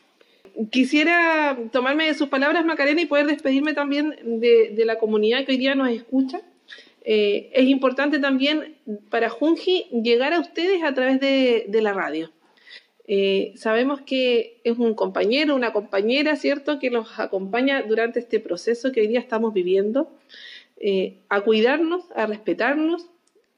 Quisiera 0.71 1.59
tomarme 1.73 2.07
de 2.07 2.15
sus 2.15 2.29
palabras, 2.29 2.67
Macarena, 2.67 3.01
y 3.01 3.07
poder 3.07 3.27
despedirme 3.27 3.73
también 3.73 4.15
de, 4.41 4.83
la 4.85 4.99
comunidad 4.99 5.47
que 5.47 5.53
hoy 5.53 5.59
día 5.59 5.75
nos 5.75 5.89
escucha. 5.89 6.43
Eh, 7.05 7.51
es 7.55 7.67
importante 7.67 8.19
también 8.19 8.77
para 9.09 9.31
Junji 9.31 9.87
llegar 9.91 10.35
a 10.35 10.41
ustedes 10.41 10.85
a 10.85 10.93
través 10.93 11.19
de 11.19 11.81
la 11.81 11.95
radio. 11.95 12.31
Eh, 13.07 13.53
sabemos 13.57 14.01
que 14.01 14.61
es 14.65 14.79
un 14.79 14.95
compañero, 14.95 15.55
una 15.55 15.73
compañera, 15.73 16.37
¿cierto?, 16.37 16.79
que 16.79 16.91
nos 16.91 17.19
acompaña 17.19 17.83
durante 17.83 18.21
este 18.21 18.39
proceso 18.41 18.93
que 18.93 19.01
hoy 19.01 19.09
día 19.09 19.21
estamos 19.21 19.53
viviendo, 19.53 20.11
eh, 20.79 21.17
a 21.29 21.41
cuidarnos, 21.41 22.05
a 22.15 22.27
respetarnos, 22.27 23.07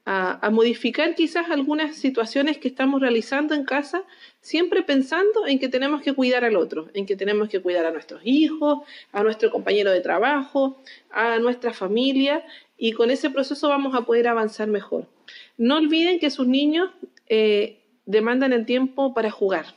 a, 0.07 0.46
a, 0.46 0.50
modificar 0.50 1.14
quizás 1.14 1.50
algunas 1.50 1.96
situaciones 1.96 2.59
que 2.59 2.68
estamos 2.68 3.00
realizando 3.00 3.54
en 3.54 3.64
casa, 3.64 4.02
siempre 4.42 4.83
pensando 4.83 5.46
en 5.46 5.59
que 5.59 5.68
tenemos 5.68 6.02
que 6.02 6.12
cuidar 6.12 6.44
al 6.44 6.57
otro, 6.57 6.88
en 6.92 7.07
que 7.07 7.16
tenemos 7.16 7.48
que 7.48 7.61
cuidar 7.61 7.87
a 7.87 7.90
nuestros 7.90 8.20
hijos, 8.24 8.80
a 9.12 9.22
nuestro 9.22 9.50
compañero 9.50 9.90
de 9.90 10.00
trabajo, 10.00 10.78
a 11.11 11.38
nuestra 11.38 11.72
familia, 11.72 12.44
y 12.76 12.92
con 12.92 13.11
ese 13.11 13.30
proceso 13.30 13.68
vamos 13.68 13.94
a 13.94 14.02
poder 14.02 14.28
avanzar 14.28 14.68
mejor. 14.68 15.07
No 15.57 15.76
olviden 15.76 16.18
que 16.18 16.30
sus 16.30 16.46
niños 16.46 16.90
eh, 17.28 17.78
demandan 18.06 18.52
el 18.52 18.66
tiempo 18.66 19.14
para 19.14 19.30
jugar. 19.30 19.74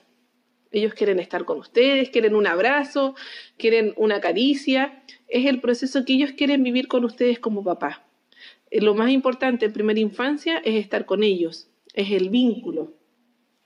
Ellos 0.72 0.94
quieren 0.94 1.20
estar 1.20 1.46
con 1.46 1.60
ustedes, 1.60 2.10
quieren 2.10 2.36
un 2.36 2.48
abrazo, 2.48 3.16
quieren 3.58 3.94
una 3.96 4.20
caricia. 4.20 5.02
Es 5.28 5.46
el 5.46 5.62
proceso 5.62 6.04
que 6.06 6.14
ellos 6.14 6.32
quieren 6.34 6.64
vivir 6.64 6.88
con 6.88 7.06
ustedes 7.06 7.40
como 7.40 7.64
papá. 7.64 8.04
Lo 8.72 8.96
más 8.96 9.12
importante 9.12 9.66
en 9.66 9.74
primera 9.74 10.00
infancia 10.00 10.58
es 10.58 10.76
estar 10.76 11.06
con 11.06 11.24
ellos, 11.24 11.70
es 11.94 12.12
el 12.12 12.30
vínculo, 12.30 12.94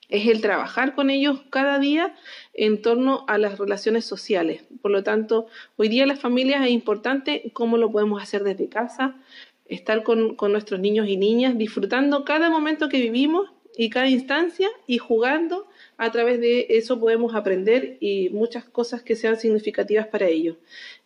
es 0.10 0.28
el 0.28 0.41
trabajar 0.41 0.93
con 0.93 1.10
ellos 1.10 1.41
cada 1.50 1.80
día 1.80 2.13
en 2.54 2.84
torno 2.84 3.26
a 3.28 3.39
las 3.39 3.58
relaciones 3.58 4.06
sociales. 4.06 4.63
Por 4.82 4.91
lo 4.91 5.04
tanto, 5.04 5.47
hoy 5.76 5.88
día 5.88 6.06
las 6.06 6.19
familias 6.19 6.63
es 6.63 6.71
importante 6.71 7.50
cómo 7.54 7.78
lo 7.78 7.91
podemos 7.91 8.21
hacer 8.21 8.43
desde 8.43 8.69
casa, 8.69 9.15
estar 9.65 10.04
con, 10.04 10.36
con 10.36 10.52
nuestros 10.52 10.80
niños 10.80 11.08
y 11.08 11.17
niñas, 11.17 11.58
disfrutando 11.58 12.24
cada 12.24 12.52
momento 12.52 12.88
que 12.88 13.00
vivimos 13.00 13.50
y 13.78 13.90
cada 13.90 14.08
instancia 14.08 14.70
y 14.88 14.98
jugando 14.98 15.68
a 15.98 16.12
través 16.12 16.42
de 16.42 16.66
eso 16.70 17.00
podemos 17.00 17.36
aprender 17.36 17.98
y 18.00 18.30
muchas 18.30 18.66
cosas 18.66 19.04
que 19.04 19.16
sean 19.16 19.38
significativas 19.38 20.08
para 20.08 20.28
ellos. 20.28 20.58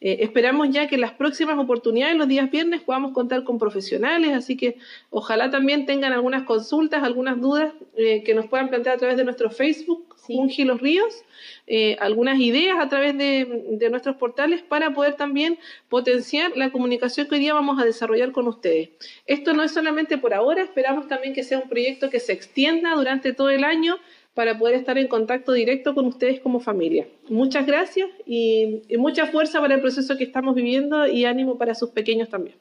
Eh, 0.02 0.18
esperamos 0.22 0.70
ya 0.70 0.88
que 0.88 0.96
en 0.96 1.02
las 1.02 1.12
próximas 1.12 1.58
oportunidades, 1.58 2.16
los 2.16 2.28
días 2.28 2.50
viernes, 2.50 2.82
podamos 2.82 3.14
contar 3.14 3.44
con 3.44 3.58
profesionales, 3.60 4.32
así 4.34 4.56
que 4.56 4.78
ojalá 5.10 5.50
también 5.50 5.86
tengan 5.86 6.14
algunas 6.14 6.44
consultas, 6.44 7.04
algunas 7.04 7.40
dudas 7.40 7.74
eh, 7.98 8.24
que 8.24 8.34
nos 8.34 8.48
puedan 8.48 8.70
plantear 8.70 8.96
a 8.96 9.00
través 9.00 9.18
de 9.18 9.26
nuestro 9.26 9.50
Facebook, 9.50 10.05
sí. 10.26 10.36
Ungi 10.36 10.64
los 10.64 10.82
Ríos, 10.82 11.24
eh, 11.68 11.96
algunas 12.00 12.40
ideas 12.40 12.78
a 12.80 12.90
través 12.90 13.18
de, 13.18 13.64
de 13.72 13.90
nuestros 13.90 14.16
portales 14.16 14.62
para 14.62 14.94
poder 14.94 15.16
también 15.16 15.58
potenciar 15.90 16.56
la 16.56 16.72
comunicación 16.72 17.28
que 17.28 17.36
hoy 17.36 17.42
día 17.42 17.54
vamos 17.54 17.82
a 17.82 17.86
desarrollar 17.86 18.32
con 18.32 18.48
ustedes. 18.48 18.90
Esto 19.26 19.54
no 19.54 19.64
es 19.64 19.72
solamente 19.72 20.18
por 20.18 20.34
ahora, 20.34 20.64
esperamos 20.64 21.08
también 21.08 21.34
que 21.34 21.44
sea 21.44 21.60
un 21.60 21.70
proyecto 21.70 22.10
que 22.10 22.20
se 22.20 22.34
extienda 22.34 22.96
durante 22.96 23.34
todo 23.34 23.50
el 23.50 23.64
año 23.64 23.98
para 24.36 24.58
poder 24.58 24.76
estar 24.76 24.98
en 24.98 25.08
contacto 25.08 25.54
directo 25.54 25.96
con 25.96 26.06
ustedes 26.06 26.42
como 26.42 26.60
familia. 26.60 27.08
Muchas 27.30 27.66
gracias 27.66 28.10
y, 28.28 28.82
mucha 28.98 29.28
fuerza 29.28 29.62
para 29.62 29.76
el 29.76 29.82
proceso 29.82 30.18
que 30.18 30.26
estamos 30.26 30.54
viviendo 30.54 31.08
y 31.08 31.26
ánimo 31.26 31.58
para 31.58 31.74
sus 31.74 31.90
pequeños 31.90 32.30
también. 32.30 32.56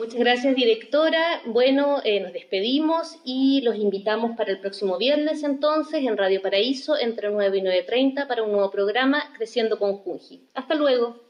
Muchas 0.00 0.18
gracias, 0.18 0.56
directora. 0.56 1.42
Bueno, 1.44 2.00
eh, 2.04 2.20
nos 2.20 2.32
despedimos 2.32 3.18
y 3.22 3.60
los 3.60 3.76
invitamos 3.76 4.34
para 4.34 4.50
el 4.50 4.58
próximo 4.58 4.96
viernes 4.96 5.42
entonces 5.42 6.02
en 6.06 6.16
Radio 6.16 6.40
Paraíso 6.40 6.96
entre 6.96 7.30
9 7.30 7.58
y 7.58 7.60
9.30 7.60 8.26
para 8.26 8.42
un 8.42 8.52
nuevo 8.52 8.70
programa 8.70 9.30
Creciendo 9.36 9.78
con 9.78 9.98
Junji. 9.98 10.48
Hasta 10.54 10.74
luego. 10.74 11.29